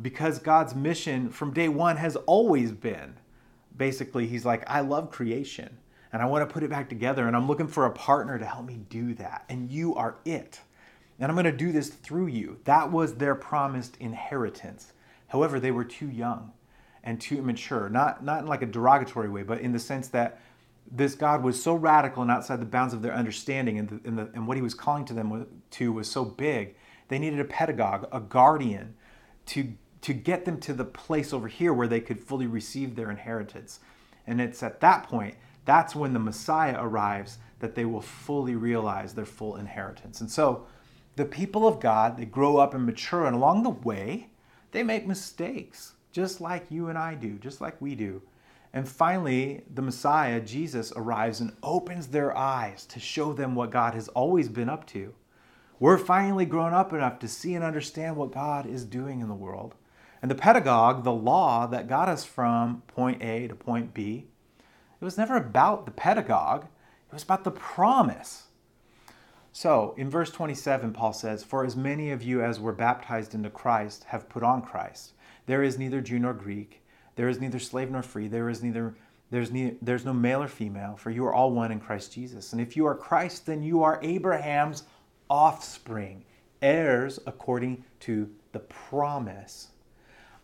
Because 0.00 0.38
God's 0.38 0.74
mission 0.74 1.30
from 1.30 1.54
day 1.54 1.68
one 1.68 1.96
has 1.96 2.16
always 2.16 2.72
been 2.72 3.14
basically, 3.76 4.26
he's 4.26 4.44
like, 4.44 4.68
I 4.68 4.80
love 4.80 5.10
creation 5.10 5.78
and 6.12 6.22
I 6.22 6.26
want 6.26 6.46
to 6.46 6.52
put 6.52 6.62
it 6.62 6.70
back 6.70 6.88
together. 6.88 7.26
And 7.26 7.34
I'm 7.34 7.46
looking 7.46 7.68
for 7.68 7.86
a 7.86 7.90
partner 7.90 8.38
to 8.38 8.44
help 8.44 8.66
me 8.66 8.80
do 8.90 9.14
that. 9.14 9.44
And 9.48 9.70
you 9.70 9.94
are 9.94 10.16
it. 10.24 10.60
And 11.18 11.30
I'm 11.30 11.34
going 11.34 11.44
to 11.44 11.52
do 11.52 11.72
this 11.72 11.88
through 11.88 12.26
you. 12.26 12.58
That 12.64 12.92
was 12.92 13.14
their 13.14 13.34
promised 13.34 13.96
inheritance. 13.98 14.92
However, 15.28 15.58
they 15.58 15.70
were 15.70 15.84
too 15.84 16.10
young 16.10 16.52
and 17.06 17.18
too 17.20 17.38
immature, 17.38 17.88
not, 17.88 18.22
not 18.22 18.40
in 18.40 18.46
like 18.46 18.60
a 18.60 18.66
derogatory 18.66 19.30
way, 19.30 19.42
but 19.42 19.60
in 19.60 19.72
the 19.72 19.78
sense 19.78 20.08
that 20.08 20.40
this 20.90 21.14
God 21.14 21.42
was 21.42 21.60
so 21.60 21.74
radical 21.74 22.20
and 22.22 22.30
outside 22.30 22.60
the 22.60 22.66
bounds 22.66 22.92
of 22.92 23.00
their 23.00 23.14
understanding, 23.14 23.78
and, 23.78 23.88
the, 23.88 24.00
and, 24.04 24.18
the, 24.18 24.30
and 24.34 24.46
what 24.46 24.56
he 24.56 24.62
was 24.62 24.74
calling 24.74 25.04
to 25.06 25.14
them 25.14 25.46
to 25.70 25.92
was 25.92 26.10
so 26.10 26.24
big, 26.24 26.76
they 27.08 27.18
needed 27.18 27.40
a 27.40 27.44
pedagogue, 27.44 28.06
a 28.12 28.20
guardian, 28.20 28.94
to, 29.46 29.72
to 30.02 30.12
get 30.12 30.44
them 30.44 30.60
to 30.60 30.74
the 30.74 30.84
place 30.84 31.32
over 31.32 31.48
here 31.48 31.72
where 31.72 31.88
they 31.88 32.00
could 32.00 32.20
fully 32.20 32.46
receive 32.46 32.94
their 32.94 33.10
inheritance. 33.10 33.80
And 34.26 34.40
it's 34.40 34.62
at 34.62 34.80
that 34.80 35.04
point 35.04 35.36
that's 35.64 35.96
when 35.96 36.12
the 36.12 36.20
Messiah 36.20 36.76
arrives 36.78 37.38
that 37.58 37.74
they 37.74 37.84
will 37.84 38.00
fully 38.00 38.54
realize 38.54 39.14
their 39.14 39.26
full 39.26 39.56
inheritance. 39.56 40.20
And 40.20 40.30
so 40.30 40.66
the 41.16 41.24
people 41.24 41.66
of 41.66 41.80
God, 41.80 42.16
they 42.16 42.24
grow 42.24 42.56
up 42.58 42.74
and 42.74 42.84
mature, 42.84 43.26
and 43.26 43.34
along 43.34 43.62
the 43.62 43.70
way, 43.70 44.28
they 44.72 44.82
make 44.82 45.06
mistakes, 45.06 45.94
just 46.16 46.40
like 46.40 46.70
you 46.70 46.88
and 46.88 46.96
I 46.96 47.14
do, 47.14 47.38
just 47.38 47.60
like 47.60 47.78
we 47.78 47.94
do. 47.94 48.22
And 48.72 48.88
finally, 48.88 49.64
the 49.70 49.82
Messiah, 49.82 50.40
Jesus, 50.40 50.90
arrives 50.96 51.42
and 51.42 51.54
opens 51.62 52.06
their 52.06 52.34
eyes 52.34 52.86
to 52.86 52.98
show 52.98 53.34
them 53.34 53.54
what 53.54 53.70
God 53.70 53.92
has 53.92 54.08
always 54.08 54.48
been 54.48 54.70
up 54.70 54.86
to. 54.86 55.12
We're 55.78 55.98
finally 55.98 56.46
grown 56.46 56.72
up 56.72 56.94
enough 56.94 57.18
to 57.18 57.28
see 57.28 57.54
and 57.54 57.62
understand 57.62 58.16
what 58.16 58.32
God 58.32 58.64
is 58.64 58.86
doing 58.86 59.20
in 59.20 59.28
the 59.28 59.34
world. 59.34 59.74
And 60.22 60.30
the 60.30 60.34
pedagogue, 60.34 61.04
the 61.04 61.12
law 61.12 61.66
that 61.66 61.86
got 61.86 62.08
us 62.08 62.24
from 62.24 62.80
point 62.86 63.22
A 63.22 63.46
to 63.48 63.54
point 63.54 63.92
B, 63.92 64.24
it 64.98 65.04
was 65.04 65.18
never 65.18 65.36
about 65.36 65.84
the 65.84 65.92
pedagogue, 65.92 66.64
it 66.64 67.12
was 67.12 67.24
about 67.24 67.44
the 67.44 67.50
promise. 67.50 68.44
So 69.52 69.92
in 69.98 70.08
verse 70.08 70.30
27, 70.30 70.94
Paul 70.94 71.12
says, 71.12 71.44
For 71.44 71.62
as 71.62 71.76
many 71.76 72.10
of 72.10 72.22
you 72.22 72.42
as 72.42 72.58
were 72.58 72.72
baptized 72.72 73.34
into 73.34 73.50
Christ 73.50 74.04
have 74.04 74.30
put 74.30 74.42
on 74.42 74.62
Christ. 74.62 75.12
There 75.46 75.62
is 75.62 75.78
neither 75.78 76.00
Jew 76.00 76.18
nor 76.18 76.34
Greek, 76.34 76.82
there 77.14 77.28
is 77.28 77.40
neither 77.40 77.58
slave 77.58 77.90
nor 77.90 78.02
free, 78.02 78.28
there 78.28 78.50
is 78.50 78.62
neither 78.62 78.94
there's, 79.30 79.50
neither, 79.50 79.76
there's 79.82 80.04
no 80.04 80.12
male 80.12 80.42
or 80.42 80.48
female, 80.48 80.96
for 80.96 81.10
you 81.10 81.24
are 81.24 81.34
all 81.34 81.50
one 81.50 81.72
in 81.72 81.80
Christ 81.80 82.12
Jesus. 82.12 82.52
And 82.52 82.60
if 82.60 82.76
you 82.76 82.86
are 82.86 82.94
Christ, 82.94 83.46
then 83.46 83.62
you 83.62 83.82
are 83.82 83.98
Abraham's 84.02 84.84
offspring, 85.28 86.24
heirs 86.62 87.18
according 87.26 87.84
to 88.00 88.30
the 88.52 88.60
promise. 88.60 89.68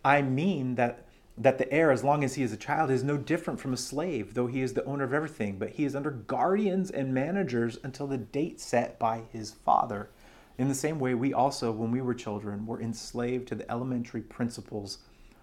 I 0.04 0.22
mean 0.22 0.74
that 0.76 1.06
that 1.38 1.56
the 1.56 1.72
heir, 1.72 1.90
as 1.90 2.04
long 2.04 2.22
as 2.22 2.34
he 2.34 2.42
is 2.42 2.52
a 2.52 2.58
child, 2.58 2.90
is 2.90 3.02
no 3.02 3.16
different 3.16 3.58
from 3.58 3.72
a 3.72 3.76
slave, 3.76 4.34
though 4.34 4.48
he 4.48 4.60
is 4.60 4.74
the 4.74 4.84
owner 4.84 5.04
of 5.04 5.14
everything, 5.14 5.58
but 5.58 5.70
he 5.70 5.84
is 5.86 5.96
under 5.96 6.10
guardians 6.10 6.90
and 6.90 7.14
managers 7.14 7.78
until 7.82 8.06
the 8.06 8.18
date 8.18 8.60
set 8.60 8.98
by 8.98 9.22
his 9.32 9.50
father. 9.50 10.10
In 10.58 10.68
the 10.68 10.74
same 10.74 10.98
way, 10.98 11.14
we 11.14 11.32
also, 11.32 11.72
when 11.72 11.90
we 11.90 12.00
were 12.00 12.14
children, 12.14 12.66
were 12.66 12.80
enslaved 12.80 13.48
to 13.48 13.54
the 13.54 13.70
elementary 13.70 14.20
principles 14.20 14.98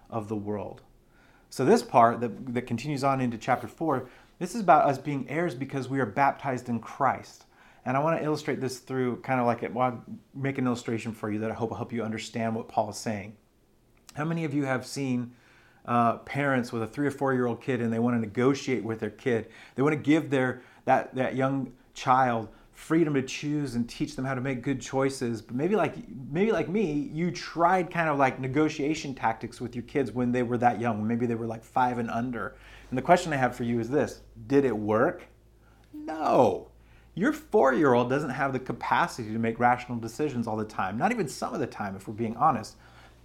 of 0.08 0.28
the 0.28 0.36
world. 0.36 0.82
So, 1.50 1.64
this 1.64 1.82
part 1.82 2.20
that, 2.20 2.54
that 2.54 2.62
continues 2.62 3.02
on 3.02 3.20
into 3.20 3.36
chapter 3.36 3.66
4, 3.66 4.08
this 4.38 4.54
is 4.54 4.60
about 4.60 4.86
us 4.86 4.98
being 4.98 5.28
heirs 5.28 5.54
because 5.54 5.88
we 5.88 6.00
are 6.00 6.06
baptized 6.06 6.68
in 6.68 6.78
Christ. 6.78 7.44
And 7.84 7.96
I 7.96 8.00
want 8.00 8.18
to 8.18 8.24
illustrate 8.24 8.60
this 8.60 8.78
through 8.78 9.16
kind 9.22 9.40
of 9.40 9.46
like 9.46 9.62
it, 9.62 9.74
well, 9.74 10.04
make 10.34 10.58
an 10.58 10.66
illustration 10.66 11.12
for 11.12 11.30
you 11.30 11.38
that 11.40 11.50
I 11.50 11.54
hope 11.54 11.70
will 11.70 11.76
help 11.76 11.92
you 11.92 12.02
understand 12.02 12.54
what 12.54 12.68
Paul 12.68 12.90
is 12.90 12.96
saying. 12.96 13.36
How 14.14 14.24
many 14.24 14.44
of 14.44 14.54
you 14.54 14.64
have 14.64 14.86
seen 14.86 15.32
uh, 15.86 16.18
parents 16.18 16.72
with 16.72 16.82
a 16.82 16.86
three 16.86 17.06
or 17.06 17.10
four 17.10 17.32
year 17.32 17.46
old 17.46 17.60
kid 17.60 17.80
and 17.80 17.92
they 17.92 17.98
want 17.98 18.16
to 18.16 18.20
negotiate 18.20 18.84
with 18.84 19.00
their 19.00 19.10
kid. 19.10 19.48
They 19.74 19.82
want 19.82 19.94
to 19.94 20.00
give 20.00 20.30
their 20.30 20.62
that 20.84 21.14
that 21.14 21.36
young 21.36 21.72
child 21.94 22.48
freedom 22.80 23.12
to 23.12 23.22
choose 23.22 23.74
and 23.74 23.88
teach 23.88 24.16
them 24.16 24.24
how 24.24 24.34
to 24.34 24.40
make 24.40 24.62
good 24.62 24.80
choices. 24.80 25.42
But 25.42 25.54
maybe 25.54 25.76
like 25.76 25.96
maybe 26.30 26.50
like 26.50 26.68
me, 26.68 27.10
you 27.12 27.30
tried 27.30 27.90
kind 27.90 28.08
of 28.08 28.18
like 28.18 28.40
negotiation 28.40 29.14
tactics 29.14 29.60
with 29.60 29.76
your 29.76 29.84
kids 29.84 30.12
when 30.12 30.32
they 30.32 30.42
were 30.42 30.56
that 30.58 30.80
young. 30.80 31.06
Maybe 31.06 31.26
they 31.26 31.34
were 31.34 31.46
like 31.46 31.62
5 31.62 31.98
and 31.98 32.10
under. 32.10 32.56
And 32.88 32.96
the 32.96 33.02
question 33.02 33.32
I 33.32 33.36
have 33.36 33.54
for 33.54 33.64
you 33.64 33.80
is 33.80 33.90
this, 33.90 34.22
did 34.46 34.64
it 34.64 34.76
work? 34.76 35.26
No. 35.92 36.68
Your 37.14 37.32
4-year-old 37.32 38.08
doesn't 38.08 38.30
have 38.30 38.54
the 38.54 38.58
capacity 38.58 39.30
to 39.30 39.38
make 39.38 39.60
rational 39.60 39.98
decisions 39.98 40.46
all 40.46 40.56
the 40.56 40.64
time. 40.64 40.96
Not 40.96 41.12
even 41.12 41.28
some 41.28 41.52
of 41.52 41.60
the 41.60 41.66
time 41.66 41.94
if 41.94 42.08
we're 42.08 42.14
being 42.14 42.36
honest. 42.36 42.76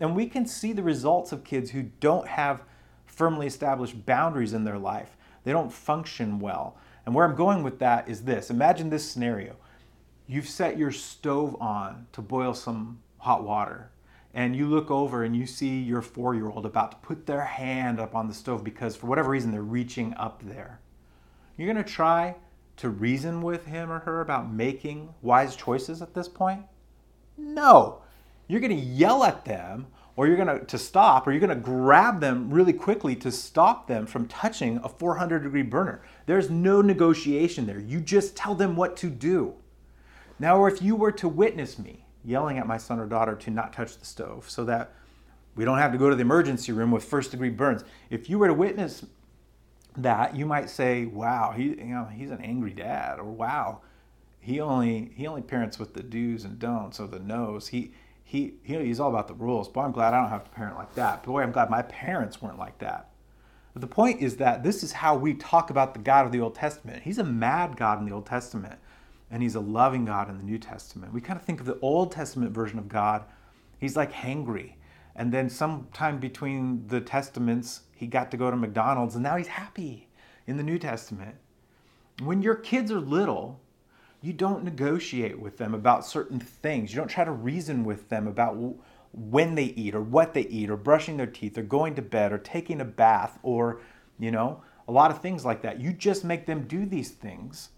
And 0.01 0.15
we 0.15 0.27
can 0.27 0.45
see 0.45 0.73
the 0.73 0.83
results 0.83 1.31
of 1.31 1.45
kids 1.45 1.71
who 1.71 1.83
don't 2.01 2.27
have 2.27 2.63
firmly 3.05 3.47
established 3.47 4.05
boundaries 4.05 4.53
in 4.53 4.65
their 4.65 4.77
life. 4.77 5.15
They 5.45 5.53
don't 5.53 5.71
function 5.71 6.39
well. 6.39 6.75
And 7.05 7.13
where 7.13 7.25
I'm 7.25 7.35
going 7.35 7.63
with 7.63 7.79
that 7.79 8.09
is 8.09 8.23
this 8.23 8.49
imagine 8.49 8.89
this 8.89 9.09
scenario. 9.09 9.55
You've 10.27 10.49
set 10.49 10.77
your 10.77 10.91
stove 10.91 11.55
on 11.61 12.07
to 12.13 12.21
boil 12.21 12.53
some 12.53 12.99
hot 13.19 13.43
water, 13.43 13.91
and 14.33 14.55
you 14.55 14.67
look 14.67 14.89
over 14.89 15.23
and 15.23 15.35
you 15.35 15.45
see 15.45 15.79
your 15.79 16.01
four 16.01 16.33
year 16.33 16.49
old 16.49 16.65
about 16.65 16.91
to 16.91 16.97
put 16.97 17.25
their 17.25 17.45
hand 17.45 17.99
up 17.99 18.15
on 18.15 18.27
the 18.27 18.33
stove 18.33 18.63
because 18.63 18.95
for 18.95 19.07
whatever 19.07 19.29
reason 19.29 19.51
they're 19.51 19.61
reaching 19.61 20.13
up 20.15 20.41
there. 20.43 20.79
You're 21.57 21.71
going 21.71 21.83
to 21.83 21.89
try 21.89 22.35
to 22.77 22.89
reason 22.89 23.41
with 23.41 23.65
him 23.65 23.91
or 23.91 23.99
her 23.99 24.21
about 24.21 24.51
making 24.51 25.13
wise 25.21 25.55
choices 25.55 26.01
at 26.01 26.13
this 26.13 26.27
point? 26.27 26.61
No. 27.37 28.01
You're 28.47 28.59
going 28.59 28.77
to 28.77 28.83
yell 28.83 29.23
at 29.23 29.45
them 29.45 29.87
or 30.15 30.27
you're 30.27 30.37
going 30.37 30.59
to 30.59 30.65
to 30.65 30.77
stop 30.77 31.27
or 31.27 31.31
you're 31.31 31.39
going 31.39 31.49
to 31.49 31.55
grab 31.55 32.19
them 32.19 32.49
really 32.49 32.73
quickly 32.73 33.15
to 33.15 33.31
stop 33.31 33.87
them 33.87 34.05
from 34.05 34.27
touching 34.27 34.79
a 34.83 34.89
400 34.89 35.43
degree 35.43 35.61
burner. 35.61 36.01
There's 36.25 36.49
no 36.49 36.81
negotiation 36.81 37.65
there. 37.65 37.79
You 37.79 37.99
just 37.99 38.35
tell 38.35 38.55
them 38.55 38.75
what 38.75 38.95
to 38.97 39.09
do. 39.09 39.55
Now 40.39 40.65
if 40.65 40.81
you 40.81 40.95
were 40.95 41.11
to 41.13 41.27
witness 41.27 41.77
me 41.79 42.05
yelling 42.25 42.57
at 42.57 42.67
my 42.67 42.77
son 42.77 42.99
or 42.99 43.05
daughter 43.05 43.35
to 43.35 43.51
not 43.51 43.71
touch 43.71 43.97
the 43.97 44.05
stove 44.05 44.49
so 44.49 44.65
that 44.65 44.91
we 45.55 45.63
don't 45.63 45.77
have 45.77 45.91
to 45.91 45.97
go 45.97 46.09
to 46.09 46.15
the 46.15 46.21
emergency 46.21 46.71
room 46.71 46.91
with 46.91 47.03
first 47.03 47.31
degree 47.31 47.49
burns 47.49 47.83
if 48.09 48.29
you 48.29 48.39
were 48.39 48.47
to 48.47 48.53
witness 48.53 49.05
that 49.95 50.35
you 50.35 50.45
might 50.45 50.69
say 50.69 51.05
wow 51.05 51.53
he 51.55 51.65
you 51.65 51.85
know 51.85 52.05
he's 52.05 52.31
an 52.31 52.41
angry 52.41 52.71
dad 52.71 53.19
or 53.19 53.25
wow 53.25 53.79
he 54.39 54.59
only 54.59 55.11
he 55.15 55.27
only 55.27 55.41
parents 55.41 55.79
with 55.79 55.93
the 55.93 56.03
do's 56.03 56.43
and 56.43 56.59
don'ts 56.59 56.99
or 56.99 57.07
the 57.07 57.19
no's 57.19 57.67
he 57.67 57.91
he, 58.27 58.55
he 58.63 58.75
he's 58.83 58.99
all 58.99 59.09
about 59.09 59.27
the 59.27 59.35
rules. 59.35 59.69
Boy, 59.69 59.83
I'm 59.83 59.91
glad 59.91 60.13
I 60.13 60.19
don't 60.19 60.31
have 60.31 60.43
to 60.43 60.49
parent 60.49 60.75
like 60.75 60.93
that. 60.95 61.23
Boy, 61.23 61.43
I'm 61.43 61.51
glad 61.51 61.69
my 61.69 61.83
parents 61.83 62.41
weren't 62.41 62.57
like 62.57 62.79
that. 62.79 63.11
But 63.73 63.81
the 63.81 63.87
point 63.87 64.19
is 64.19 64.37
that 64.37 64.63
this 64.63 64.83
is 64.83 64.91
how 64.91 65.15
we 65.15 65.35
talk 65.35 65.69
about 65.69 65.93
the 65.93 65.99
God 65.99 66.25
of 66.25 66.31
the 66.31 66.39
Old 66.41 66.55
Testament. 66.55 67.03
He's 67.03 67.19
a 67.19 67.23
mad 67.23 67.77
God 67.77 67.99
in 67.99 68.05
the 68.05 68.13
Old 68.13 68.25
Testament, 68.25 68.79
and 69.29 69.43
he's 69.43 69.53
a 69.53 69.59
loving 69.59 70.05
God 70.05 70.27
in 70.27 70.37
the 70.37 70.43
New 70.43 70.57
Testament. 70.57 71.13
We 71.13 71.21
kind 71.21 71.39
of 71.39 71.45
think 71.45 71.59
of 71.59 71.67
the 71.67 71.79
Old 71.81 72.11
Testament 72.11 72.51
version 72.51 72.79
of 72.79 72.89
God. 72.89 73.25
He's 73.79 73.95
like 73.95 74.11
hangry. 74.11 74.73
And 75.15 75.31
then 75.31 75.47
sometime 75.49 76.19
between 76.19 76.87
the 76.87 77.01
testaments, 77.01 77.81
he 77.93 78.07
got 78.07 78.31
to 78.31 78.37
go 78.37 78.49
to 78.49 78.57
McDonald's, 78.57 79.13
and 79.15 79.23
now 79.23 79.37
he's 79.37 79.47
happy 79.47 80.09
in 80.47 80.57
the 80.57 80.63
New 80.63 80.79
Testament. 80.79 81.35
When 82.23 82.41
your 82.41 82.55
kids 82.55 82.91
are 82.91 82.99
little, 82.99 83.61
you 84.25 84.33
don't 84.33 84.63
negotiate 84.63 85.39
with 85.39 85.57
them 85.57 85.75
about 85.75 86.03
certain 86.03 86.39
things. 86.39 86.91
You 86.91 86.97
don't 86.97 87.07
try 87.07 87.23
to 87.23 87.31
reason 87.31 87.83
with 87.83 88.09
them 88.09 88.27
about 88.27 88.57
when 89.13 89.53
they 89.53 89.65
eat 89.65 89.93
or 89.93 90.01
what 90.01 90.33
they 90.33 90.47
eat 90.47 90.71
or 90.71 90.77
brushing 90.77 91.17
their 91.17 91.27
teeth 91.27 91.55
or 91.59 91.61
going 91.61 91.93
to 91.93 92.01
bed 92.01 92.33
or 92.33 92.39
taking 92.39 92.81
a 92.81 92.85
bath 92.85 93.37
or, 93.43 93.81
you 94.17 94.31
know, 94.31 94.63
a 94.87 94.91
lot 94.91 95.11
of 95.11 95.21
things 95.21 95.45
like 95.45 95.61
that. 95.61 95.79
You 95.79 95.93
just 95.93 96.23
make 96.23 96.47
them 96.47 96.65
do 96.65 96.87
these 96.87 97.11
things. 97.11 97.69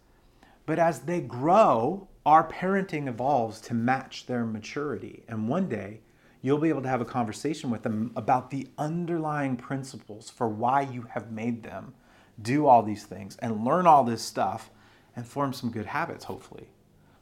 But 0.65 0.79
as 0.79 1.01
they 1.01 1.19
grow, 1.19 2.07
our 2.25 2.47
parenting 2.47 3.09
evolves 3.09 3.59
to 3.61 3.73
match 3.73 4.25
their 4.25 4.45
maturity. 4.45 5.23
And 5.27 5.49
one 5.49 5.67
day, 5.67 5.99
you'll 6.41 6.59
be 6.59 6.69
able 6.69 6.83
to 6.83 6.89
have 6.89 7.01
a 7.01 7.05
conversation 7.05 7.69
with 7.69 7.83
them 7.83 8.13
about 8.15 8.51
the 8.51 8.67
underlying 8.77 9.57
principles 9.57 10.29
for 10.29 10.47
why 10.47 10.81
you 10.81 11.07
have 11.09 11.29
made 11.29 11.63
them 11.63 11.93
do 12.41 12.67
all 12.67 12.83
these 12.83 13.03
things 13.03 13.35
and 13.41 13.65
learn 13.65 13.85
all 13.85 14.05
this 14.05 14.21
stuff 14.21 14.69
and 15.17 15.25
form 15.25 15.51
some 15.51 15.71
good 15.71 15.87
habits, 15.87 16.23
hopefully. 16.23 16.69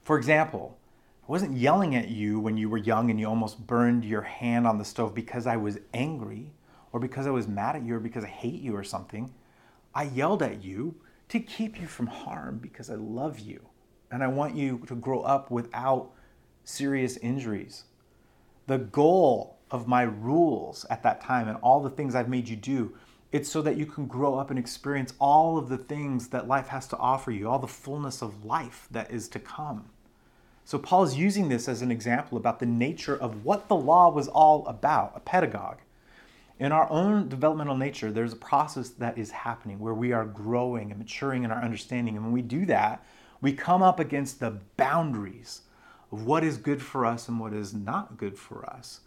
For 0.02 0.18
example, 0.18 0.78
I 1.28 1.32
wasn't 1.32 1.58
yelling 1.58 1.96
at 1.96 2.10
you 2.10 2.40
when 2.42 2.58
you 2.58 2.70
were 2.70 2.78
young 2.78 3.10
and 3.10 3.20
you 3.20 3.26
almost 3.26 3.66
burned 3.66 4.04
your 4.04 4.22
hand 4.22 4.68
on 4.68 4.78
the 4.78 4.86
stove 4.86 5.16
because 5.16 5.48
I 5.48 5.56
was 5.56 5.80
angry 5.94 6.54
or 6.92 7.00
because 7.00 7.26
I 7.26 7.32
was 7.32 7.48
mad 7.48 7.78
at 7.78 7.84
you 7.84 7.96
or 7.96 8.00
because 8.00 8.26
I 8.26 8.28
hate 8.28 8.62
you 8.62 8.76
or 8.76 8.84
something. 8.84 9.34
I 9.96 10.04
yelled 10.04 10.44
at 10.44 10.62
you 10.62 10.96
to 11.30 11.40
keep 11.40 11.80
you 11.80 11.88
from 11.88 12.08
harm 12.08 12.60
because 12.62 12.90
I 12.90 12.96
love 12.96 13.40
you 13.40 13.66
and 14.12 14.22
I 14.22 14.28
want 14.28 14.56
you 14.56 14.84
to 14.88 14.96
grow 14.96 15.22
up 15.22 15.50
without 15.50 16.12
serious 16.66 17.16
injuries. 17.18 17.86
The 18.68 18.78
goal 18.78 19.58
of 19.72 19.88
my 19.88 20.04
rules 20.04 20.86
at 20.90 21.02
that 21.04 21.22
time 21.22 21.48
and 21.48 21.58
all 21.62 21.82
the 21.82 21.90
things 21.90 22.14
I've 22.14 22.30
made 22.30 22.50
you 22.50 22.58
do 22.58 22.94
it's 23.36 23.52
so 23.52 23.62
that 23.62 23.76
you 23.76 23.86
can 23.86 24.08
grow 24.08 24.36
up 24.36 24.50
and 24.50 24.58
experience 24.58 25.14
all 25.20 25.58
of 25.58 25.68
the 25.68 25.78
things 25.78 26.30
that 26.30 26.48
life 26.48 26.70
has 26.70 26.88
to 26.88 26.98
offer 26.98 27.32
you, 27.32 27.50
all 27.50 27.60
the 27.60 27.68
fullness 27.68 28.22
of 28.22 28.46
life 28.46 28.88
that 28.92 29.12
is 29.12 29.28
to 29.28 29.40
come. 29.40 29.90
So, 30.64 30.80
Paul 30.80 31.04
is 31.04 31.18
using 31.18 31.50
this 31.50 31.68
as 31.68 31.82
an 31.82 31.92
example 31.92 32.38
about 32.38 32.60
the 32.60 32.66
nature 32.66 33.14
of 33.14 33.44
what 33.44 33.68
the 33.68 33.76
law 33.76 34.10
was 34.10 34.30
all 34.30 34.66
about 34.68 35.12
a 35.16 35.20
pedagogue. 35.20 35.80
In 36.60 36.72
our 36.72 36.90
own 36.90 37.28
developmental 37.28 37.76
nature, 37.76 38.10
there's 38.10 38.32
a 38.32 38.38
process 38.38 38.88
that 38.88 39.18
is 39.18 39.32
happening 39.32 39.80
where 39.80 39.94
we 39.94 40.14
are 40.14 40.24
growing 40.24 40.92
and 40.92 40.98
maturing 40.98 41.44
in 41.44 41.52
our 41.52 41.62
understanding. 41.62 42.16
And 42.16 42.24
when 42.24 42.34
we 42.34 42.42
do 42.42 42.66
that, 42.68 43.06
we 43.42 43.52
come 43.52 43.84
up 43.84 44.00
against 44.00 44.40
the 44.40 44.60
boundaries 44.78 45.64
of 46.10 46.26
what 46.26 46.46
is 46.46 46.56
good 46.56 46.82
for 46.82 47.06
us 47.06 47.28
and 47.28 47.38
what 47.38 47.52
is 47.52 47.74
not 47.74 48.16
good 48.16 48.40
for 48.40 48.66
us. 48.66 49.02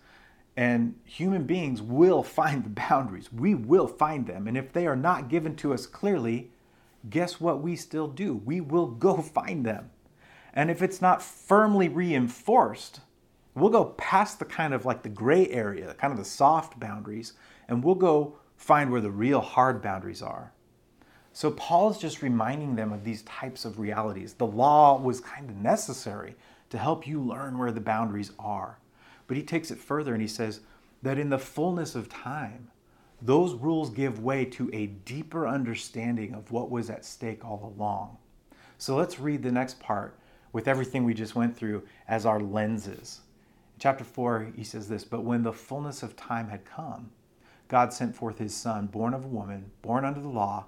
And 0.58 0.96
human 1.04 1.44
beings 1.44 1.80
will 1.80 2.24
find 2.24 2.64
the 2.64 2.68
boundaries. 2.70 3.32
We 3.32 3.54
will 3.54 3.86
find 3.86 4.26
them. 4.26 4.48
And 4.48 4.58
if 4.58 4.72
they 4.72 4.88
are 4.88 4.96
not 4.96 5.28
given 5.28 5.54
to 5.54 5.72
us 5.72 5.86
clearly, 5.86 6.50
guess 7.08 7.40
what 7.40 7.62
we 7.62 7.76
still 7.76 8.08
do? 8.08 8.34
We 8.34 8.60
will 8.60 8.88
go 8.88 9.18
find 9.22 9.64
them. 9.64 9.90
And 10.52 10.68
if 10.68 10.82
it's 10.82 11.00
not 11.00 11.22
firmly 11.22 11.88
reinforced, 11.88 13.02
we'll 13.54 13.70
go 13.70 13.84
past 13.84 14.40
the 14.40 14.44
kind 14.44 14.74
of 14.74 14.84
like 14.84 15.04
the 15.04 15.08
gray 15.08 15.48
area, 15.48 15.94
kind 15.94 16.10
of 16.10 16.18
the 16.18 16.24
soft 16.24 16.80
boundaries, 16.80 17.34
and 17.68 17.84
we'll 17.84 17.94
go 17.94 18.36
find 18.56 18.90
where 18.90 19.00
the 19.00 19.12
real 19.12 19.40
hard 19.40 19.80
boundaries 19.80 20.22
are. 20.22 20.52
So 21.32 21.52
Paul 21.52 21.92
is 21.92 21.98
just 21.98 22.20
reminding 22.20 22.74
them 22.74 22.92
of 22.92 23.04
these 23.04 23.22
types 23.22 23.64
of 23.64 23.78
realities. 23.78 24.32
The 24.32 24.46
law 24.46 25.00
was 25.00 25.20
kind 25.20 25.50
of 25.50 25.54
necessary 25.54 26.34
to 26.70 26.78
help 26.78 27.06
you 27.06 27.20
learn 27.20 27.58
where 27.58 27.70
the 27.70 27.80
boundaries 27.80 28.32
are. 28.40 28.80
But 29.28 29.36
he 29.36 29.44
takes 29.44 29.70
it 29.70 29.78
further 29.78 30.12
and 30.12 30.20
he 30.20 30.26
says 30.26 30.60
that 31.02 31.18
in 31.18 31.28
the 31.28 31.38
fullness 31.38 31.94
of 31.94 32.08
time, 32.08 32.70
those 33.22 33.54
rules 33.54 33.90
give 33.90 34.22
way 34.22 34.44
to 34.46 34.70
a 34.72 34.86
deeper 34.86 35.46
understanding 35.46 36.34
of 36.34 36.50
what 36.50 36.70
was 36.70 36.90
at 36.90 37.04
stake 37.04 37.44
all 37.44 37.72
along. 37.76 38.16
So 38.78 38.96
let's 38.96 39.20
read 39.20 39.42
the 39.42 39.52
next 39.52 39.78
part 39.80 40.18
with 40.52 40.68
everything 40.68 41.04
we 41.04 41.14
just 41.14 41.34
went 41.34 41.56
through 41.56 41.82
as 42.06 42.24
our 42.24 42.40
lenses. 42.40 43.20
In 43.74 43.80
chapter 43.80 44.04
4, 44.04 44.52
he 44.56 44.64
says 44.64 44.88
this 44.88 45.04
But 45.04 45.24
when 45.24 45.42
the 45.42 45.52
fullness 45.52 46.02
of 46.02 46.16
time 46.16 46.48
had 46.48 46.64
come, 46.64 47.10
God 47.68 47.92
sent 47.92 48.16
forth 48.16 48.38
his 48.38 48.54
Son, 48.54 48.86
born 48.86 49.14
of 49.14 49.24
a 49.24 49.28
woman, 49.28 49.70
born 49.82 50.04
under 50.04 50.20
the 50.20 50.28
law, 50.28 50.66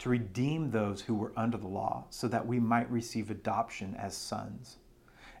to 0.00 0.08
redeem 0.08 0.70
those 0.70 1.02
who 1.02 1.14
were 1.14 1.32
under 1.36 1.56
the 1.56 1.68
law, 1.68 2.04
so 2.10 2.28
that 2.28 2.46
we 2.46 2.60
might 2.60 2.90
receive 2.90 3.30
adoption 3.30 3.94
as 3.94 4.16
sons. 4.16 4.76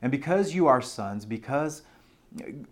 And 0.00 0.10
because 0.10 0.54
you 0.54 0.66
are 0.66 0.80
sons, 0.80 1.26
because 1.26 1.82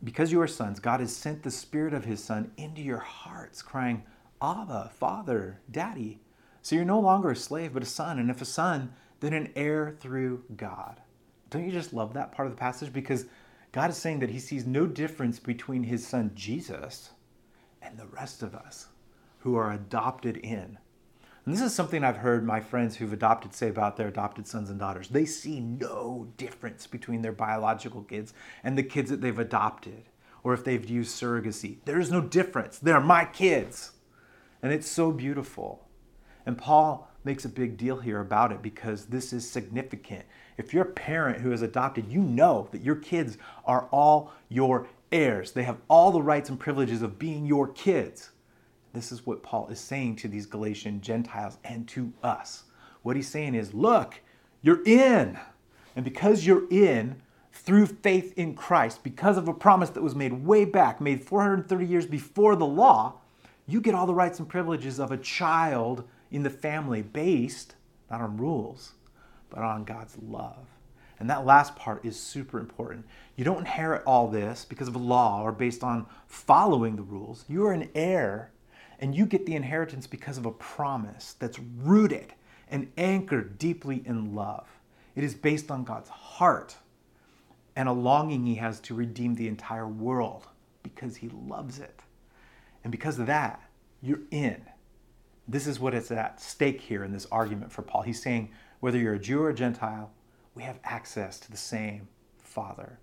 because 0.02 0.32
you 0.32 0.40
are 0.40 0.48
sons, 0.48 0.80
God 0.80 1.00
has 1.00 1.14
sent 1.14 1.42
the 1.42 1.50
Spirit 1.50 1.94
of 1.94 2.04
His 2.04 2.22
Son 2.22 2.50
into 2.56 2.82
your 2.82 2.98
hearts, 2.98 3.62
crying, 3.62 4.02
Abba, 4.40 4.90
Father, 4.94 5.60
Daddy. 5.70 6.20
So 6.62 6.74
you're 6.74 6.84
no 6.84 7.00
longer 7.00 7.30
a 7.30 7.36
slave, 7.36 7.74
but 7.74 7.82
a 7.82 7.86
son. 7.86 8.18
And 8.18 8.30
if 8.30 8.40
a 8.40 8.44
son, 8.44 8.92
then 9.20 9.32
an 9.32 9.52
heir 9.54 9.96
through 10.00 10.44
God. 10.56 11.00
Don't 11.50 11.64
you 11.64 11.72
just 11.72 11.92
love 11.92 12.14
that 12.14 12.32
part 12.32 12.46
of 12.48 12.54
the 12.54 12.60
passage? 12.60 12.92
Because 12.92 13.26
God 13.72 13.90
is 13.90 13.96
saying 13.96 14.20
that 14.20 14.30
He 14.30 14.38
sees 14.38 14.66
no 14.66 14.86
difference 14.86 15.38
between 15.38 15.84
His 15.84 16.06
Son 16.06 16.32
Jesus 16.34 17.10
and 17.80 17.98
the 17.98 18.06
rest 18.06 18.42
of 18.42 18.54
us 18.54 18.88
who 19.40 19.56
are 19.56 19.72
adopted 19.72 20.36
in. 20.38 20.78
And 21.44 21.54
this 21.54 21.62
is 21.62 21.74
something 21.74 22.04
I've 22.04 22.18
heard 22.18 22.44
my 22.44 22.60
friends 22.60 22.96
who've 22.96 23.12
adopted 23.12 23.52
say 23.52 23.68
about 23.68 23.96
their 23.96 24.08
adopted 24.08 24.46
sons 24.46 24.70
and 24.70 24.78
daughters. 24.78 25.08
They 25.08 25.24
see 25.24 25.58
no 25.58 26.28
difference 26.36 26.86
between 26.86 27.22
their 27.22 27.32
biological 27.32 28.02
kids 28.02 28.32
and 28.62 28.78
the 28.78 28.84
kids 28.84 29.10
that 29.10 29.20
they've 29.20 29.38
adopted, 29.38 30.04
or 30.44 30.54
if 30.54 30.62
they've 30.62 30.88
used 30.88 31.20
surrogacy. 31.20 31.78
There 31.84 31.98
is 31.98 32.12
no 32.12 32.20
difference. 32.20 32.78
They're 32.78 33.00
my 33.00 33.24
kids. 33.24 33.92
And 34.62 34.72
it's 34.72 34.88
so 34.88 35.10
beautiful. 35.10 35.88
And 36.46 36.56
Paul 36.56 37.10
makes 37.24 37.44
a 37.44 37.48
big 37.48 37.76
deal 37.76 37.98
here 37.98 38.20
about 38.20 38.52
it 38.52 38.62
because 38.62 39.06
this 39.06 39.32
is 39.32 39.48
significant. 39.48 40.24
If 40.58 40.72
you're 40.72 40.84
a 40.84 40.92
parent 40.92 41.40
who 41.40 41.50
has 41.50 41.62
adopted, 41.62 42.08
you 42.08 42.20
know 42.20 42.68
that 42.72 42.82
your 42.82 42.96
kids 42.96 43.38
are 43.64 43.88
all 43.90 44.32
your 44.48 44.88
heirs. 45.10 45.52
They 45.52 45.62
have 45.64 45.78
all 45.88 46.10
the 46.10 46.22
rights 46.22 46.50
and 46.50 46.58
privileges 46.58 47.02
of 47.02 47.18
being 47.18 47.46
your 47.46 47.68
kids. 47.68 48.30
This 48.92 49.12
is 49.12 49.26
what 49.26 49.42
Paul 49.42 49.68
is 49.68 49.80
saying 49.80 50.16
to 50.16 50.28
these 50.28 50.46
Galatian 50.46 51.00
Gentiles 51.00 51.58
and 51.64 51.88
to 51.88 52.12
us. 52.22 52.64
What 53.02 53.16
he's 53.16 53.28
saying 53.28 53.54
is, 53.54 53.74
look, 53.74 54.20
you're 54.60 54.82
in. 54.84 55.38
And 55.96 56.04
because 56.04 56.46
you're 56.46 56.68
in 56.70 57.22
through 57.52 57.86
faith 57.86 58.36
in 58.36 58.54
Christ, 58.54 59.02
because 59.02 59.36
of 59.36 59.48
a 59.48 59.54
promise 59.54 59.90
that 59.90 60.02
was 60.02 60.14
made 60.14 60.44
way 60.44 60.64
back, 60.64 61.00
made 61.00 61.22
430 61.22 61.86
years 61.86 62.06
before 62.06 62.56
the 62.56 62.66
law, 62.66 63.14
you 63.66 63.80
get 63.80 63.94
all 63.94 64.06
the 64.06 64.14
rights 64.14 64.38
and 64.38 64.48
privileges 64.48 64.98
of 64.98 65.12
a 65.12 65.16
child 65.16 66.04
in 66.30 66.42
the 66.42 66.50
family 66.50 67.02
based 67.02 67.74
not 68.12 68.20
on 68.20 68.36
rules, 68.36 68.92
but 69.48 69.60
on 69.60 69.84
God's 69.84 70.16
love. 70.18 70.66
And 71.18 71.30
that 71.30 71.46
last 71.46 71.74
part 71.76 72.04
is 72.04 72.18
super 72.18 72.58
important. 72.58 73.06
You 73.36 73.44
don't 73.44 73.60
inherit 73.60 74.02
all 74.06 74.28
this 74.28 74.64
because 74.64 74.88
of 74.88 74.94
a 74.94 74.98
law 74.98 75.42
or 75.42 75.50
based 75.50 75.82
on 75.82 76.06
following 76.26 76.96
the 76.96 77.02
rules. 77.02 77.44
You 77.48 77.64
are 77.66 77.72
an 77.72 77.88
heir 77.94 78.50
and 79.02 79.16
you 79.16 79.26
get 79.26 79.44
the 79.46 79.56
inheritance 79.56 80.06
because 80.06 80.38
of 80.38 80.46
a 80.46 80.52
promise 80.52 81.34
that's 81.40 81.58
rooted 81.58 82.32
and 82.70 82.90
anchored 82.96 83.58
deeply 83.58 84.00
in 84.06 84.32
love. 84.32 84.68
It 85.16 85.24
is 85.24 85.34
based 85.34 85.72
on 85.72 85.82
God's 85.82 86.08
heart 86.08 86.76
and 87.74 87.88
a 87.88 87.92
longing 87.92 88.46
he 88.46 88.54
has 88.54 88.78
to 88.80 88.94
redeem 88.94 89.34
the 89.34 89.48
entire 89.48 89.88
world 89.88 90.46
because 90.84 91.16
he 91.16 91.28
loves 91.30 91.80
it. 91.80 92.00
And 92.84 92.92
because 92.92 93.18
of 93.18 93.26
that, 93.26 93.60
you're 94.02 94.20
in. 94.30 94.62
This 95.48 95.66
is 95.66 95.80
what 95.80 95.94
is 95.94 96.12
at 96.12 96.40
stake 96.40 96.80
here 96.80 97.02
in 97.02 97.12
this 97.12 97.26
argument 97.32 97.72
for 97.72 97.82
Paul. 97.82 98.02
He's 98.02 98.22
saying 98.22 98.50
whether 98.78 98.98
you're 98.98 99.14
a 99.14 99.18
Jew 99.18 99.42
or 99.42 99.50
a 99.50 99.54
Gentile, 99.54 100.12
we 100.54 100.62
have 100.62 100.78
access 100.84 101.40
to 101.40 101.50
the 101.50 101.56
same 101.56 102.06
Father. 102.38 103.00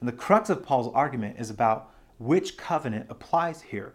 And 0.00 0.08
the 0.08 0.12
crux 0.12 0.50
of 0.50 0.64
Paul's 0.64 0.92
argument 0.92 1.38
is 1.38 1.48
about 1.48 1.94
which 2.18 2.56
covenant 2.56 3.06
applies 3.08 3.62
here. 3.62 3.94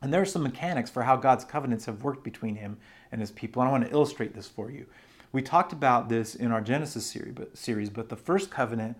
And 0.00 0.12
there 0.12 0.22
are 0.22 0.26
some 0.26 0.42
mechanics 0.42 0.90
for 0.90 1.02
how 1.02 1.16
God's 1.16 1.44
covenants 1.44 1.86
have 1.86 2.04
worked 2.04 2.22
between 2.22 2.56
him 2.56 2.76
and 3.10 3.20
his 3.20 3.32
people. 3.32 3.62
And 3.62 3.68
I 3.68 3.72
want 3.72 3.84
to 3.86 3.92
illustrate 3.92 4.34
this 4.34 4.46
for 4.46 4.70
you. 4.70 4.86
We 5.32 5.42
talked 5.42 5.72
about 5.72 6.08
this 6.08 6.34
in 6.34 6.52
our 6.52 6.60
Genesis 6.60 7.14
series, 7.54 7.90
but 7.90 8.08
the 8.08 8.16
first 8.16 8.50
covenant 8.50 8.96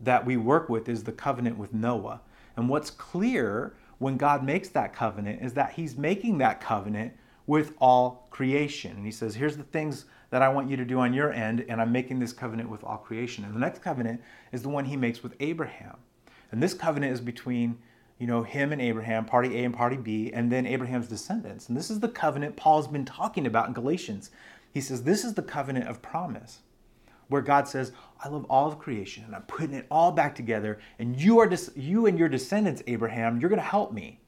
that 0.00 0.26
we 0.26 0.36
work 0.36 0.68
with 0.68 0.88
is 0.88 1.04
the 1.04 1.12
covenant 1.12 1.56
with 1.56 1.72
Noah. 1.72 2.20
And 2.56 2.68
what's 2.68 2.90
clear 2.90 3.74
when 3.98 4.16
God 4.16 4.44
makes 4.44 4.68
that 4.70 4.92
covenant 4.92 5.42
is 5.42 5.54
that 5.54 5.72
he's 5.72 5.96
making 5.96 6.38
that 6.38 6.60
covenant 6.60 7.14
with 7.46 7.72
all 7.80 8.26
creation. 8.30 8.96
And 8.96 9.06
he 9.06 9.12
says, 9.12 9.34
Here's 9.34 9.56
the 9.56 9.62
things 9.62 10.04
that 10.30 10.42
I 10.42 10.48
want 10.48 10.68
you 10.68 10.76
to 10.76 10.84
do 10.84 10.98
on 10.98 11.12
your 11.12 11.32
end, 11.32 11.64
and 11.68 11.80
I'm 11.80 11.92
making 11.92 12.18
this 12.18 12.32
covenant 12.32 12.68
with 12.68 12.82
all 12.84 12.96
creation. 12.96 13.44
And 13.44 13.54
the 13.54 13.60
next 13.60 13.82
covenant 13.82 14.20
is 14.50 14.62
the 14.62 14.68
one 14.68 14.84
he 14.84 14.96
makes 14.96 15.22
with 15.22 15.34
Abraham. 15.40 15.96
And 16.50 16.62
this 16.62 16.74
covenant 16.74 17.12
is 17.12 17.20
between 17.20 17.78
you 18.22 18.28
know, 18.28 18.44
him 18.44 18.70
and 18.70 18.80
Abraham, 18.80 19.24
party 19.24 19.58
A 19.58 19.64
and 19.64 19.74
party 19.74 19.96
B, 19.96 20.30
and 20.32 20.48
then 20.48 20.64
Abraham's 20.64 21.08
descendants. 21.08 21.68
And 21.68 21.76
this 21.76 21.90
is 21.90 21.98
the 21.98 22.08
covenant 22.08 22.54
Paul's 22.54 22.86
been 22.86 23.04
talking 23.04 23.48
about 23.48 23.66
in 23.66 23.74
Galatians. 23.74 24.30
He 24.72 24.80
says, 24.80 25.02
This 25.02 25.24
is 25.24 25.34
the 25.34 25.42
covenant 25.42 25.88
of 25.88 26.02
promise, 26.02 26.60
where 27.26 27.42
God 27.42 27.66
says, 27.66 27.90
I 28.22 28.28
love 28.28 28.46
all 28.48 28.68
of 28.68 28.78
creation, 28.78 29.24
and 29.24 29.34
I'm 29.34 29.42
putting 29.42 29.74
it 29.74 29.88
all 29.90 30.12
back 30.12 30.36
together, 30.36 30.78
and 31.00 31.20
you 31.20 31.40
are 31.40 31.50
you 31.74 32.06
and 32.06 32.16
your 32.16 32.28
descendants, 32.28 32.80
Abraham, 32.86 33.40
you're 33.40 33.50
gonna 33.50 33.60
help 33.60 33.92
me. 33.92 34.20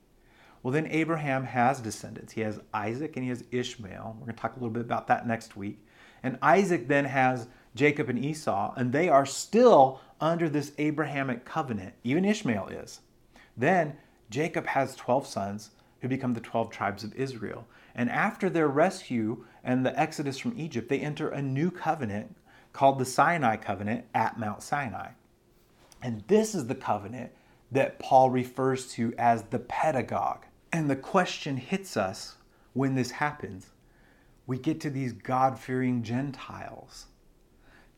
Well, 0.64 0.72
then 0.72 0.88
Abraham 0.88 1.44
has 1.44 1.78
descendants. 1.78 2.32
He 2.32 2.40
has 2.40 2.58
Isaac 2.72 3.16
and 3.16 3.22
he 3.22 3.28
has 3.28 3.44
Ishmael. 3.52 4.16
We're 4.18 4.24
going 4.24 4.34
to 4.34 4.40
talk 4.40 4.56
a 4.56 4.58
little 4.58 4.70
bit 4.70 4.80
about 4.80 5.06
that 5.08 5.26
next 5.26 5.58
week. 5.58 5.86
And 6.22 6.38
Isaac 6.40 6.88
then 6.88 7.04
has 7.04 7.48
Jacob 7.74 8.08
and 8.08 8.18
Esau, 8.18 8.72
and 8.74 8.90
they 8.90 9.10
are 9.10 9.26
still 9.26 10.00
under 10.22 10.48
this 10.48 10.72
Abrahamic 10.78 11.44
covenant. 11.44 11.92
Even 12.02 12.24
Ishmael 12.24 12.68
is. 12.68 13.00
Then 13.56 13.96
Jacob 14.30 14.66
has 14.66 14.96
12 14.96 15.26
sons 15.26 15.70
who 16.00 16.08
become 16.08 16.34
the 16.34 16.40
12 16.40 16.70
tribes 16.70 17.04
of 17.04 17.14
Israel. 17.14 17.66
And 17.94 18.10
after 18.10 18.50
their 18.50 18.68
rescue 18.68 19.44
and 19.62 19.86
the 19.86 19.98
exodus 19.98 20.38
from 20.38 20.58
Egypt, 20.58 20.88
they 20.88 21.00
enter 21.00 21.28
a 21.28 21.40
new 21.40 21.70
covenant 21.70 22.36
called 22.72 22.98
the 22.98 23.04
Sinai 23.04 23.56
covenant 23.56 24.04
at 24.14 24.38
Mount 24.38 24.62
Sinai. 24.62 25.10
And 26.02 26.22
this 26.26 26.54
is 26.54 26.66
the 26.66 26.74
covenant 26.74 27.32
that 27.72 27.98
Paul 27.98 28.30
refers 28.30 28.92
to 28.92 29.14
as 29.16 29.44
the 29.44 29.60
pedagogue. 29.60 30.44
And 30.72 30.90
the 30.90 30.96
question 30.96 31.56
hits 31.56 31.96
us 31.96 32.36
when 32.72 32.94
this 32.94 33.12
happens. 33.12 33.70
We 34.46 34.58
get 34.58 34.80
to 34.82 34.90
these 34.90 35.12
God 35.12 35.58
fearing 35.58 36.02
Gentiles. 36.02 37.06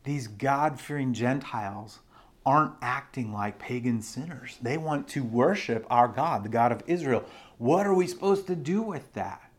These 0.03 0.27
God 0.27 0.79
fearing 0.79 1.13
Gentiles 1.13 1.99
aren't 2.47 2.75
acting 2.81 3.33
like 3.33 3.59
pagan 3.59 4.01
sinners. 4.01 4.57
They 4.61 4.77
want 4.77 5.09
to 5.09 5.21
worship 5.21 5.85
our 5.89 6.07
God, 6.07 6.45
the 6.45 6.49
God 6.49 6.71
of 6.71 6.81
Israel. 6.87 7.25
What 7.57 7.85
are 7.85 7.93
we 7.93 8.07
supposed 8.07 8.47
to 8.47 8.55
do 8.55 8.81
with 8.81 9.13
that? 9.15 9.51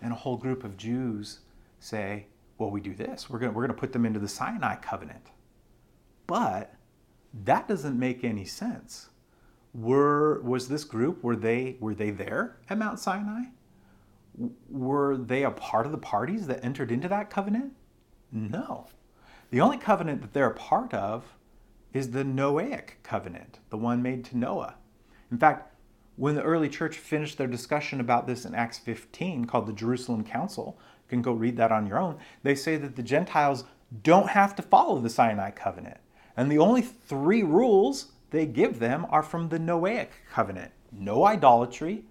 And 0.00 0.12
a 0.12 0.16
whole 0.16 0.36
group 0.36 0.62
of 0.62 0.76
Jews 0.76 1.40
say, 1.80 2.26
well, 2.56 2.70
we 2.70 2.80
do 2.80 2.94
this. 2.94 3.28
We're 3.28 3.40
going 3.40 3.54
we're 3.54 3.66
to 3.66 3.74
put 3.74 3.92
them 3.92 4.06
into 4.06 4.20
the 4.20 4.28
Sinai 4.28 4.76
covenant. 4.76 5.26
But 6.28 6.76
that 7.44 7.66
doesn't 7.66 7.98
make 7.98 8.22
any 8.22 8.44
sense 8.44 9.08
were 9.74 10.40
was 10.42 10.68
this 10.68 10.84
group 10.84 11.22
were 11.24 11.36
they 11.36 11.76
were 11.80 11.94
they 11.94 12.10
there 12.10 12.56
at 12.70 12.78
Mount 12.78 13.00
Sinai? 13.00 13.46
Were 14.70 15.16
they 15.16 15.42
a 15.42 15.50
part 15.50 15.86
of 15.86 15.92
the 15.92 15.98
parties 15.98 16.46
that 16.46 16.64
entered 16.64 16.92
into 16.92 17.08
that 17.08 17.30
covenant? 17.30 17.72
No. 18.30 18.86
The 19.50 19.60
only 19.60 19.78
covenant 19.78 20.20
that 20.20 20.32
they're 20.32 20.50
a 20.50 20.54
part 20.54 20.94
of 20.94 21.24
is 21.92 22.10
the 22.10 22.24
Noahic 22.24 23.02
covenant, 23.02 23.58
the 23.70 23.76
one 23.76 24.02
made 24.02 24.24
to 24.26 24.36
Noah. 24.36 24.74
In 25.30 25.38
fact, 25.38 25.74
when 26.16 26.34
the 26.34 26.42
early 26.42 26.68
church 26.68 26.96
finished 26.96 27.38
their 27.38 27.46
discussion 27.46 28.00
about 28.00 28.26
this 28.26 28.44
in 28.44 28.54
Acts 28.54 28.78
15, 28.78 29.44
called 29.46 29.66
the 29.66 29.72
Jerusalem 29.72 30.24
Council, 30.24 30.78
you 30.78 31.10
can 31.10 31.22
go 31.22 31.32
read 31.32 31.56
that 31.56 31.72
on 31.72 31.86
your 31.86 31.98
own, 31.98 32.18
they 32.42 32.54
say 32.54 32.76
that 32.76 32.96
the 32.96 33.02
Gentiles 33.02 33.64
don't 34.02 34.30
have 34.30 34.54
to 34.56 34.62
follow 34.62 35.00
the 35.00 35.08
Sinai 35.08 35.50
covenant. 35.50 35.98
And 36.36 36.50
the 36.50 36.58
only 36.58 36.82
three 36.82 37.42
rules 37.42 38.12
they 38.30 38.46
give 38.46 38.78
them 38.78 39.06
are 39.10 39.22
from 39.22 39.48
the 39.48 39.58
Noahic 39.58 40.08
covenant 40.30 40.72
no 40.92 41.24
idolatry, 41.24 42.04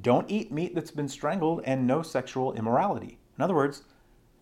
don't 0.00 0.30
eat 0.30 0.52
meat 0.52 0.74
that's 0.74 0.90
been 0.90 1.08
strangled, 1.08 1.60
and 1.64 1.86
no 1.86 2.02
sexual 2.02 2.52
immorality. 2.54 3.18
In 3.36 3.42
other 3.42 3.54
words, 3.54 3.82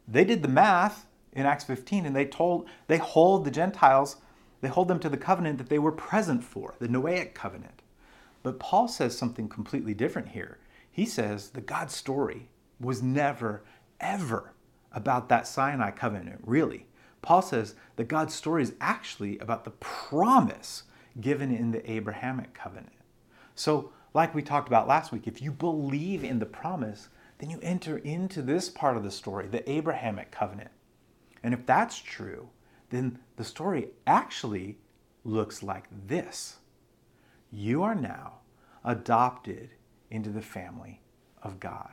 they 0.06 0.24
did 0.24 0.42
the 0.42 0.48
math 0.48 1.06
in 1.32 1.46
Acts 1.46 1.64
15 1.64 2.06
and 2.06 2.14
they 2.14 2.24
told 2.24 2.68
they 2.88 2.98
hold 2.98 3.44
the 3.44 3.50
Gentiles, 3.50 4.16
they 4.60 4.68
hold 4.68 4.88
them 4.88 5.00
to 5.00 5.08
the 5.08 5.16
covenant 5.16 5.58
that 5.58 5.68
they 5.68 5.78
were 5.78 5.92
present 5.92 6.44
for, 6.44 6.74
the 6.78 6.88
Noahic 6.88 7.34
covenant. 7.34 7.82
But 8.42 8.58
Paul 8.58 8.88
says 8.88 9.16
something 9.16 9.48
completely 9.48 9.94
different 9.94 10.28
here. 10.28 10.58
He 10.90 11.06
says 11.06 11.50
the 11.50 11.60
God 11.60 11.90
story 11.90 12.48
was 12.78 13.02
never, 13.02 13.62
ever 14.00 14.54
about 14.92 15.28
that 15.28 15.46
Sinai 15.46 15.90
covenant, 15.90 16.40
really. 16.44 16.86
Paul 17.22 17.42
says 17.42 17.74
that 17.96 18.08
God's 18.08 18.34
story 18.34 18.62
is 18.62 18.74
actually 18.80 19.38
about 19.38 19.64
the 19.64 19.70
promise 19.72 20.84
given 21.20 21.54
in 21.54 21.70
the 21.70 21.90
Abrahamic 21.90 22.54
covenant. 22.54 22.92
So, 23.54 23.92
like 24.14 24.34
we 24.34 24.42
talked 24.42 24.68
about 24.68 24.88
last 24.88 25.12
week, 25.12 25.26
if 25.26 25.40
you 25.40 25.52
believe 25.52 26.24
in 26.24 26.38
the 26.38 26.46
promise, 26.46 27.08
then 27.38 27.50
you 27.50 27.60
enter 27.62 27.98
into 27.98 28.42
this 28.42 28.68
part 28.68 28.96
of 28.96 29.04
the 29.04 29.10
story, 29.10 29.46
the 29.46 29.68
Abrahamic 29.70 30.30
covenant. 30.30 30.70
And 31.42 31.54
if 31.54 31.64
that's 31.66 31.98
true, 31.98 32.48
then 32.90 33.18
the 33.36 33.44
story 33.44 33.88
actually 34.06 34.78
looks 35.24 35.62
like 35.62 35.84
this 36.06 36.56
You 37.50 37.82
are 37.82 37.94
now 37.94 38.40
adopted 38.84 39.70
into 40.10 40.30
the 40.30 40.42
family 40.42 41.00
of 41.42 41.60
God. 41.60 41.92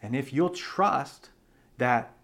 And 0.00 0.16
if 0.16 0.32
you'll 0.32 0.50
trust 0.50 1.30
that 1.78 2.14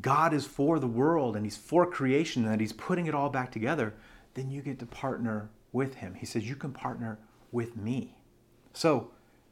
God 0.00 0.32
is 0.32 0.46
for 0.46 0.78
the 0.78 0.86
world 0.86 1.36
and 1.36 1.44
He's 1.44 1.56
for 1.56 1.84
creation 1.86 2.44
and 2.44 2.52
that 2.52 2.60
He's 2.60 2.72
putting 2.72 3.06
it 3.06 3.14
all 3.14 3.28
back 3.30 3.52
together, 3.52 3.94
then 4.34 4.50
you 4.50 4.62
get 4.62 4.78
to 4.78 4.86
partner 4.86 5.50
with 5.72 5.96
him. 5.96 6.14
He 6.14 6.26
says, 6.26 6.48
You 6.48 6.56
can 6.56 6.72
partner 6.72 7.18
with 7.52 7.76
me. 7.76 8.16
So, 8.72 9.10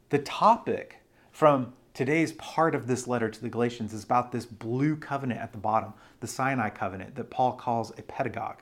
the 0.09 0.19
topic 0.19 0.97
from 1.31 1.73
today's 1.97 2.33
part 2.33 2.75
of 2.75 2.85
this 2.85 3.07
letter 3.07 3.27
to 3.27 3.41
the 3.41 3.49
Galatians 3.49 3.91
is 3.91 4.03
about 4.03 4.31
this 4.31 4.45
blue 4.45 4.95
covenant 4.95 5.41
at 5.41 5.51
the 5.51 5.57
bottom, 5.57 5.95
the 6.19 6.27
Sinai 6.27 6.69
covenant 6.69 7.15
that 7.15 7.31
Paul 7.31 7.53
calls 7.53 7.89
a 7.97 8.03
pedagogue. 8.03 8.59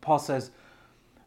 Paul 0.00 0.20
says, 0.20 0.52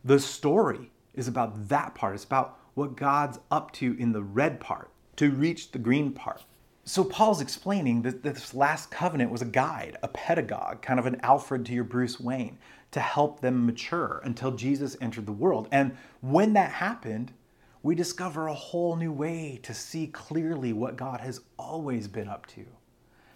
The 0.06 0.18
story 0.18 0.92
is 1.14 1.28
about 1.28 1.68
that 1.68 1.94
part. 1.94 2.16
It's 2.16 2.24
about 2.24 2.58
what 2.74 2.96
God's 2.96 3.38
up 3.52 3.74
to 3.74 3.98
in 4.00 4.14
the 4.14 4.22
red 4.22 4.62
part 4.62 4.92
to 5.18 5.30
reach 5.30 5.72
the 5.72 5.78
green 5.78 6.14
part. 6.14 6.46
So 6.86 7.04
Paul's 7.04 7.42
explaining 7.42 8.04
that 8.04 8.24
this 8.24 8.54
last 8.54 8.90
covenant 8.90 9.30
was 9.30 9.42
a 9.42 9.46
guide, 9.46 9.98
a 10.02 10.08
pedagogue, 10.08 10.82
kind 10.82 11.02
of 11.02 11.06
an 11.06 11.20
Alfred 11.22 11.66
to 11.66 11.74
your 11.74 11.84
Bruce 11.84 12.18
Wayne 12.18 12.58
to 12.92 13.02
help 13.02 13.42
them 13.42 13.66
mature 13.66 14.22
until 14.24 14.52
Jesus 14.52 14.96
entered 15.02 15.26
the 15.26 15.34
world. 15.34 15.68
And 15.70 15.98
when 16.22 16.54
that 16.54 16.72
happened, 16.72 17.34
we 17.82 17.96
discover 17.96 18.48
a 18.48 18.54
whole 18.54 18.96
new 18.96 19.12
way 19.12 19.60
to 19.64 19.74
see 19.74 20.08
clearly 20.08 20.74
what 20.74 20.98
God 20.98 21.22
has 21.22 21.42
always 21.58 22.08
been 22.08 22.28
up 22.28 22.46
to. 22.48 22.66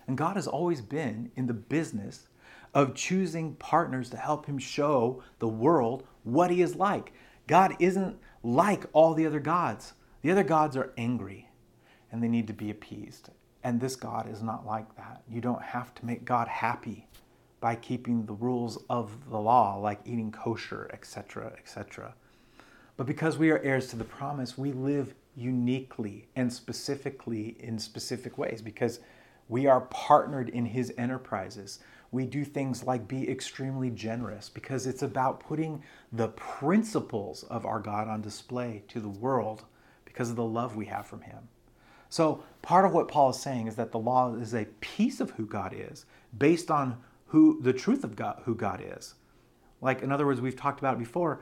And 0.08 0.17
God 0.17 0.36
has 0.36 0.47
always 0.47 0.82
been 0.82 1.32
in 1.36 1.47
the 1.47 1.53
business 1.53 2.27
of 2.73 2.95
choosing 2.95 3.56
partners 3.56 4.10
to 4.10 4.17
help 4.17 4.45
him 4.45 4.58
show 4.58 5.23
the 5.39 5.47
world 5.47 6.03
what 6.23 6.51
he 6.51 6.62
is 6.62 6.75
like. 6.75 7.13
God 7.47 7.75
isn't 7.79 8.17
like 8.41 8.86
all 8.93 9.13
the 9.13 9.25
other 9.25 9.39
gods. 9.39 9.93
The 10.21 10.32
other 10.32 10.43
gods 10.43 10.75
are 10.75 10.93
angry 10.97 11.49
and 12.12 12.21
they 12.21 12.27
need 12.27 12.47
to 12.47 12.53
be 12.53 12.69
appeased. 12.69 13.29
And 13.63 13.79
this 13.79 13.95
God 13.95 14.29
is 14.29 14.41
not 14.41 14.65
like 14.65 14.93
that. 14.97 15.23
You 15.29 15.39
don't 15.39 15.62
have 15.62 15.93
to 15.95 16.06
make 16.06 16.25
God 16.25 16.47
happy 16.49 17.08
by 17.62 17.75
keeping 17.75 18.25
the 18.25 18.34
rules 18.34 18.84
of 18.89 19.29
the 19.29 19.39
law, 19.39 19.77
like 19.77 20.01
eating 20.06 20.32
kosher, 20.32 20.89
etc., 20.91 21.53
etc. 21.58 22.13
But 22.95 23.08
because 23.08 23.38
we 23.38 23.49
are 23.49 23.60
heirs 23.60 23.88
to 23.88 23.95
the 23.95 24.03
promise, 24.03 24.58
we 24.58 24.71
live 24.71 25.15
uniquely 25.36 26.27
and 26.36 26.51
specifically 26.51 27.58
in 27.60 27.79
specific 27.79 28.38
ways 28.38 28.62
because 28.62 28.99
we 29.49 29.65
are 29.65 29.82
partnered 29.82 30.49
in 30.49 30.65
his 30.65 30.93
enterprises. 30.97 31.79
We 32.12 32.25
do 32.25 32.45
things 32.45 32.84
like 32.84 33.08
be 33.08 33.29
extremely 33.29 33.89
generous 33.89 34.47
because 34.47 34.86
it's 34.86 35.01
about 35.01 35.39
putting 35.39 35.84
the 36.12 36.29
principles 36.29 37.43
of 37.43 37.65
our 37.65 37.79
God 37.79 38.08
on 38.08 38.21
display 38.21 38.84
to 38.89 38.99
the 38.99 39.10
world 39.10 39.65
because 40.06 40.29
of 40.29 40.36
the 40.36 40.43
love 40.43 40.75
we 40.75 40.86
have 40.86 41.08
from 41.08 41.21
him. 41.21 41.49
So, 42.10 42.43
part 42.62 42.86
of 42.86 42.93
what 42.93 43.08
Paul 43.08 43.32
is 43.32 43.39
saying 43.39 43.65
is 43.65 43.75
that 43.75 43.91
the 43.91 43.97
law 43.97 44.36
is 44.36 44.53
a 44.53 44.65
piece 44.82 45.19
of 45.19 45.32
who 45.32 45.47
God 45.47 45.73
is 45.75 46.06
based 46.38 46.69
on 46.69 46.97
who 47.25 47.60
the 47.63 47.73
truth 47.73 48.03
of 48.03 48.15
God, 48.15 48.43
who 48.45 48.53
God 48.53 48.84
is. 48.86 49.15
Like, 49.82 50.03
in 50.03 50.12
other 50.12 50.27
words, 50.27 50.39
we've 50.39 50.56
talked 50.56 50.79
about 50.79 50.93
it 50.93 50.99
before 50.99 51.41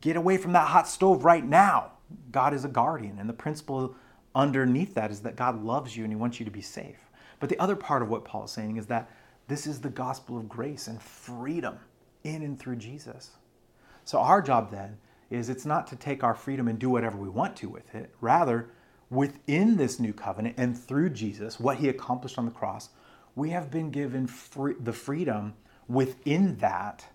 get 0.00 0.16
away 0.16 0.36
from 0.36 0.52
that 0.52 0.68
hot 0.68 0.88
stove 0.88 1.24
right 1.24 1.44
now. 1.44 1.92
God 2.30 2.54
is 2.54 2.64
a 2.64 2.68
guardian, 2.68 3.18
and 3.18 3.28
the 3.28 3.34
principle 3.34 3.94
underneath 4.34 4.94
that 4.94 5.10
is 5.10 5.20
that 5.20 5.36
God 5.36 5.62
loves 5.64 5.96
you 5.96 6.04
and 6.04 6.12
he 6.12 6.16
wants 6.16 6.38
you 6.38 6.44
to 6.44 6.50
be 6.50 6.60
safe. 6.60 6.98
But 7.40 7.48
the 7.48 7.58
other 7.58 7.76
part 7.76 8.02
of 8.02 8.08
what 8.08 8.24
Paul 8.24 8.44
is 8.44 8.50
saying 8.50 8.76
is 8.76 8.86
that 8.86 9.10
this 9.48 9.66
is 9.66 9.80
the 9.80 9.90
gospel 9.90 10.38
of 10.38 10.48
grace 10.48 10.88
and 10.88 11.00
freedom 11.00 11.78
in 12.24 12.42
and 12.42 12.58
through 12.58 12.76
Jesus. 12.76 13.30
So, 14.04 14.18
our 14.18 14.42
job 14.42 14.70
then 14.70 14.98
is 15.30 15.48
it's 15.48 15.66
not 15.66 15.86
to 15.88 15.96
take 15.96 16.22
our 16.22 16.34
freedom 16.34 16.68
and 16.68 16.78
do 16.78 16.90
whatever 16.90 17.16
we 17.18 17.28
want 17.28 17.56
to 17.56 17.68
with 17.68 17.94
it. 17.94 18.14
Rather, 18.20 18.70
within 19.10 19.76
this 19.76 19.98
new 19.98 20.12
covenant 20.12 20.54
and 20.58 20.76
through 20.76 21.10
Jesus, 21.10 21.60
what 21.60 21.78
he 21.78 21.88
accomplished 21.88 22.38
on 22.38 22.44
the 22.44 22.50
cross, 22.50 22.90
we 23.34 23.50
have 23.50 23.70
been 23.70 23.90
given 23.90 24.26
free, 24.26 24.74
the 24.80 24.92
freedom 24.92 25.54
within 25.88 26.56
that 26.58 27.06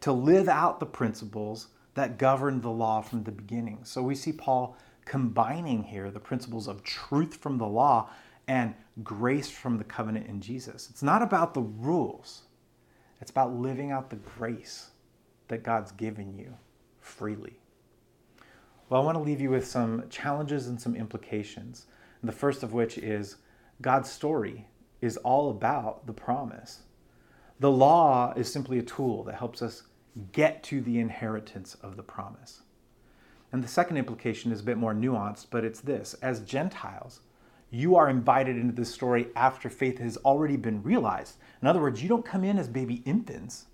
to 0.00 0.12
live 0.12 0.48
out 0.48 0.80
the 0.80 0.86
principles 0.86 1.68
that 1.94 2.18
governed 2.18 2.62
the 2.62 2.70
law 2.70 3.00
from 3.00 3.24
the 3.24 3.32
beginning. 3.32 3.80
So 3.84 4.02
we 4.02 4.14
see 4.14 4.32
Paul 4.32 4.76
combining 5.04 5.84
here 5.84 6.10
the 6.10 6.20
principles 6.20 6.66
of 6.66 6.82
truth 6.82 7.36
from 7.36 7.58
the 7.58 7.66
law 7.66 8.10
and 8.46 8.74
grace 9.02 9.50
from 9.50 9.78
the 9.78 9.84
covenant 9.84 10.26
in 10.26 10.40
Jesus. 10.40 10.88
It's 10.90 11.02
not 11.02 11.22
about 11.22 11.54
the 11.54 11.62
rules, 11.62 12.42
it's 13.20 13.30
about 13.30 13.54
living 13.54 13.90
out 13.90 14.10
the 14.10 14.16
grace 14.16 14.90
that 15.48 15.62
God's 15.62 15.92
given 15.92 16.36
you 16.36 16.56
freely. 17.00 17.58
Well, 18.88 19.00
I 19.00 19.04
want 19.04 19.16
to 19.16 19.22
leave 19.22 19.40
you 19.40 19.50
with 19.50 19.66
some 19.66 20.04
challenges 20.10 20.66
and 20.66 20.80
some 20.80 20.94
implications. 20.94 21.86
The 22.22 22.32
first 22.32 22.62
of 22.62 22.72
which 22.72 22.96
is 22.98 23.36
God's 23.80 24.10
story 24.10 24.66
is 25.00 25.16
all 25.18 25.50
about 25.50 26.06
the 26.06 26.12
promise. 26.12 26.82
The 27.60 27.70
law 27.70 28.32
is 28.34 28.50
simply 28.50 28.78
a 28.78 28.82
tool 28.82 29.24
that 29.24 29.36
helps 29.36 29.62
us 29.62 29.84
get 30.32 30.62
to 30.64 30.80
the 30.80 30.98
inheritance 30.98 31.76
of 31.82 31.96
the 31.96 32.02
promise. 32.02 32.62
And 33.52 33.62
the 33.62 33.68
second 33.68 33.96
implication 33.96 34.52
is 34.52 34.60
a 34.60 34.64
bit 34.64 34.76
more 34.76 34.94
nuanced, 34.94 35.46
but 35.50 35.64
it's 35.64 35.80
this 35.80 36.14
as 36.22 36.40
Gentiles, 36.40 37.20
you 37.70 37.96
are 37.96 38.08
invited 38.08 38.56
into 38.56 38.74
this 38.74 38.92
story 38.92 39.28
after 39.34 39.68
faith 39.68 39.98
has 39.98 40.16
already 40.18 40.56
been 40.56 40.82
realized. 40.82 41.36
In 41.60 41.68
other 41.68 41.80
words, 41.80 42.02
you 42.02 42.08
don't 42.08 42.24
come 42.24 42.44
in 42.44 42.58
as 42.58 42.68
baby 42.68 43.02
infants. 43.04 43.66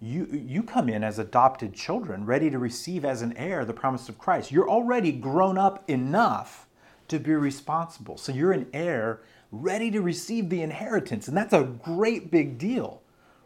You, 0.00 0.26
you 0.30 0.62
come 0.62 0.88
in 0.88 1.02
as 1.02 1.18
adopted 1.18 1.74
children, 1.74 2.26
ready 2.26 2.50
to 2.50 2.58
receive 2.58 3.04
as 3.04 3.22
an 3.22 3.36
heir 3.36 3.64
the 3.64 3.72
promise 3.72 4.08
of 4.08 4.18
Christ. 4.18 4.52
You're 4.52 4.68
already 4.68 5.12
grown 5.12 5.56
up 5.56 5.88
enough 5.88 6.66
to 7.08 7.18
be 7.18 7.32
responsible. 7.32 8.18
So 8.18 8.32
you're 8.32 8.52
an 8.52 8.66
heir 8.72 9.20
ready 9.50 9.90
to 9.90 10.00
receive 10.00 10.48
the 10.48 10.62
inheritance. 10.62 11.28
And 11.28 11.36
that's 11.36 11.52
a 11.52 11.64
great 11.64 12.30
big 12.30 12.58
deal. 12.58 13.02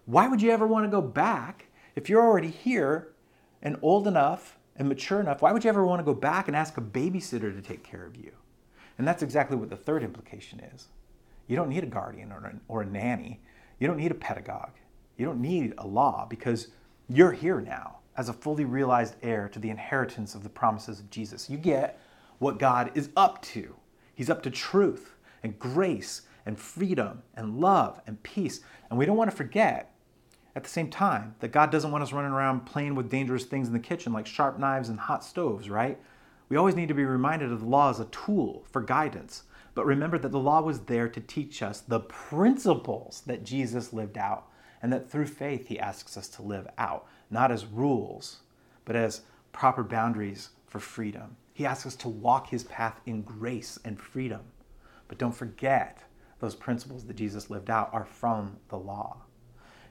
Why 0.06 0.26
would 0.26 0.42
you 0.42 0.50
ever 0.50 0.66
want 0.66 0.86
to 0.86 0.90
go 0.90 1.02
back 1.02 1.67
if 1.98 2.08
you're 2.08 2.22
already 2.22 2.48
here 2.48 3.08
and 3.60 3.76
old 3.82 4.06
enough 4.06 4.56
and 4.76 4.88
mature 4.88 5.20
enough? 5.20 5.42
Why 5.42 5.52
would 5.52 5.64
you 5.64 5.68
ever 5.68 5.84
want 5.84 5.98
to 5.98 6.04
go 6.04 6.14
back 6.14 6.46
and 6.46 6.56
ask 6.56 6.78
a 6.78 6.80
babysitter 6.80 7.52
to 7.54 7.60
take 7.60 7.82
care 7.82 8.06
of 8.06 8.16
you? 8.16 8.30
And 8.96 9.06
that's 9.06 9.22
exactly 9.22 9.56
what 9.56 9.68
the 9.68 9.76
third 9.76 10.04
implication 10.04 10.60
is. 10.60 10.86
You 11.48 11.56
don't 11.56 11.68
need 11.68 11.82
a 11.82 11.88
guardian 11.88 12.30
or 12.30 12.52
or 12.68 12.82
a 12.82 12.86
nanny. 12.86 13.40
You 13.80 13.88
don't 13.88 13.96
need 13.96 14.12
a 14.12 14.14
pedagogue. 14.14 14.74
You 15.16 15.26
don't 15.26 15.40
need 15.40 15.74
a 15.78 15.86
law 15.86 16.26
because 16.30 16.68
you're 17.08 17.32
here 17.32 17.60
now 17.60 17.98
as 18.16 18.28
a 18.28 18.32
fully 18.32 18.64
realized 18.64 19.16
heir 19.22 19.48
to 19.48 19.58
the 19.58 19.70
inheritance 19.70 20.34
of 20.34 20.44
the 20.44 20.48
promises 20.48 21.00
of 21.00 21.10
Jesus. 21.10 21.50
You 21.50 21.58
get 21.58 22.00
what 22.38 22.60
God 22.60 22.92
is 22.94 23.10
up 23.16 23.42
to. 23.42 23.74
He's 24.14 24.30
up 24.30 24.42
to 24.44 24.50
truth 24.50 25.16
and 25.42 25.58
grace 25.58 26.22
and 26.46 26.58
freedom 26.58 27.22
and 27.34 27.58
love 27.60 28.00
and 28.06 28.22
peace. 28.22 28.60
And 28.88 28.98
we 28.98 29.06
don't 29.06 29.16
want 29.16 29.30
to 29.30 29.36
forget 29.36 29.94
at 30.58 30.64
the 30.64 30.70
same 30.70 30.90
time 30.90 31.36
that 31.38 31.52
God 31.52 31.70
doesn't 31.70 31.92
want 31.92 32.02
us 32.02 32.12
running 32.12 32.32
around 32.32 32.66
playing 32.66 32.96
with 32.96 33.08
dangerous 33.08 33.44
things 33.44 33.68
in 33.68 33.72
the 33.72 33.78
kitchen 33.78 34.12
like 34.12 34.26
sharp 34.26 34.58
knives 34.58 34.88
and 34.88 34.98
hot 34.98 35.22
stoves, 35.22 35.70
right? 35.70 36.00
We 36.48 36.56
always 36.56 36.74
need 36.74 36.88
to 36.88 36.94
be 36.94 37.04
reminded 37.04 37.52
of 37.52 37.60
the 37.60 37.66
law 37.66 37.90
as 37.90 38.00
a 38.00 38.06
tool 38.06 38.66
for 38.68 38.82
guidance. 38.82 39.44
But 39.76 39.86
remember 39.86 40.18
that 40.18 40.32
the 40.32 40.40
law 40.40 40.60
was 40.60 40.80
there 40.80 41.08
to 41.10 41.20
teach 41.20 41.62
us 41.62 41.80
the 41.80 42.00
principles 42.00 43.22
that 43.24 43.44
Jesus 43.44 43.92
lived 43.92 44.18
out, 44.18 44.48
and 44.82 44.92
that 44.92 45.08
through 45.08 45.28
faith 45.28 45.68
he 45.68 45.78
asks 45.78 46.16
us 46.16 46.26
to 46.30 46.42
live 46.42 46.66
out, 46.76 47.06
not 47.30 47.52
as 47.52 47.64
rules, 47.64 48.38
but 48.84 48.96
as 48.96 49.20
proper 49.52 49.84
boundaries 49.84 50.48
for 50.66 50.80
freedom. 50.80 51.36
He 51.54 51.66
asks 51.66 51.86
us 51.86 51.94
to 51.96 52.08
walk 52.08 52.48
his 52.50 52.64
path 52.64 53.00
in 53.06 53.22
grace 53.22 53.78
and 53.84 54.00
freedom. 54.00 54.40
But 55.06 55.18
don't 55.18 55.36
forget, 55.36 56.02
those 56.40 56.56
principles 56.56 57.04
that 57.04 57.14
Jesus 57.14 57.48
lived 57.48 57.70
out 57.70 57.90
are 57.92 58.04
from 58.04 58.56
the 58.70 58.78
law. 58.78 59.18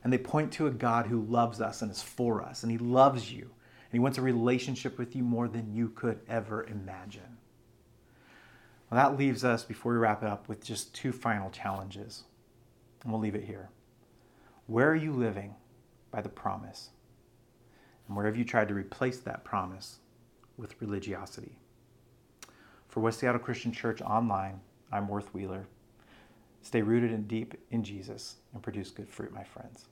And 0.03 0.13
they 0.13 0.17
point 0.17 0.51
to 0.53 0.67
a 0.67 0.71
God 0.71 1.07
who 1.07 1.21
loves 1.21 1.59
us 1.61 1.81
and 1.81 1.91
is 1.91 2.01
for 2.01 2.41
us, 2.41 2.63
and 2.63 2.71
he 2.71 2.77
loves 2.77 3.31
you 3.31 3.51
and 3.87 3.93
He 3.93 3.99
wants 3.99 4.17
a 4.17 4.21
relationship 4.21 4.97
with 4.97 5.15
you 5.15 5.23
more 5.23 5.47
than 5.47 5.73
you 5.73 5.89
could 5.89 6.19
ever 6.27 6.65
imagine. 6.65 7.37
Well, 8.89 9.01
that 9.01 9.17
leaves 9.17 9.45
us, 9.45 9.63
before 9.63 9.93
we 9.93 9.97
wrap 9.97 10.23
it 10.23 10.29
up, 10.29 10.49
with 10.49 10.63
just 10.63 10.93
two 10.93 11.13
final 11.13 11.49
challenges. 11.49 12.25
And 13.01 13.11
we'll 13.11 13.21
leave 13.21 13.35
it 13.35 13.45
here. 13.45 13.69
Where 14.65 14.89
are 14.89 14.95
you 14.95 15.13
living 15.13 15.55
by 16.11 16.21
the 16.21 16.27
promise? 16.27 16.89
And 18.07 18.17
where 18.17 18.25
have 18.25 18.35
you 18.35 18.43
tried 18.43 18.67
to 18.67 18.73
replace 18.73 19.19
that 19.19 19.45
promise 19.45 19.99
with 20.57 20.81
religiosity? 20.81 21.57
For 22.89 22.99
West 22.99 23.19
Seattle 23.19 23.39
Christian 23.39 23.71
Church 23.71 24.01
Online, 24.01 24.59
I'm 24.91 25.07
Worth 25.07 25.33
Wheeler. 25.33 25.65
Stay 26.67 26.81
rooted 26.81 27.13
and 27.13 27.29
deep 27.29 27.53
in 27.71 27.81
Jesus 27.81 28.35
and 28.53 28.61
produce 28.61 28.91
good 28.91 29.07
fruit, 29.07 29.33
my 29.33 29.45
friends. 29.45 29.85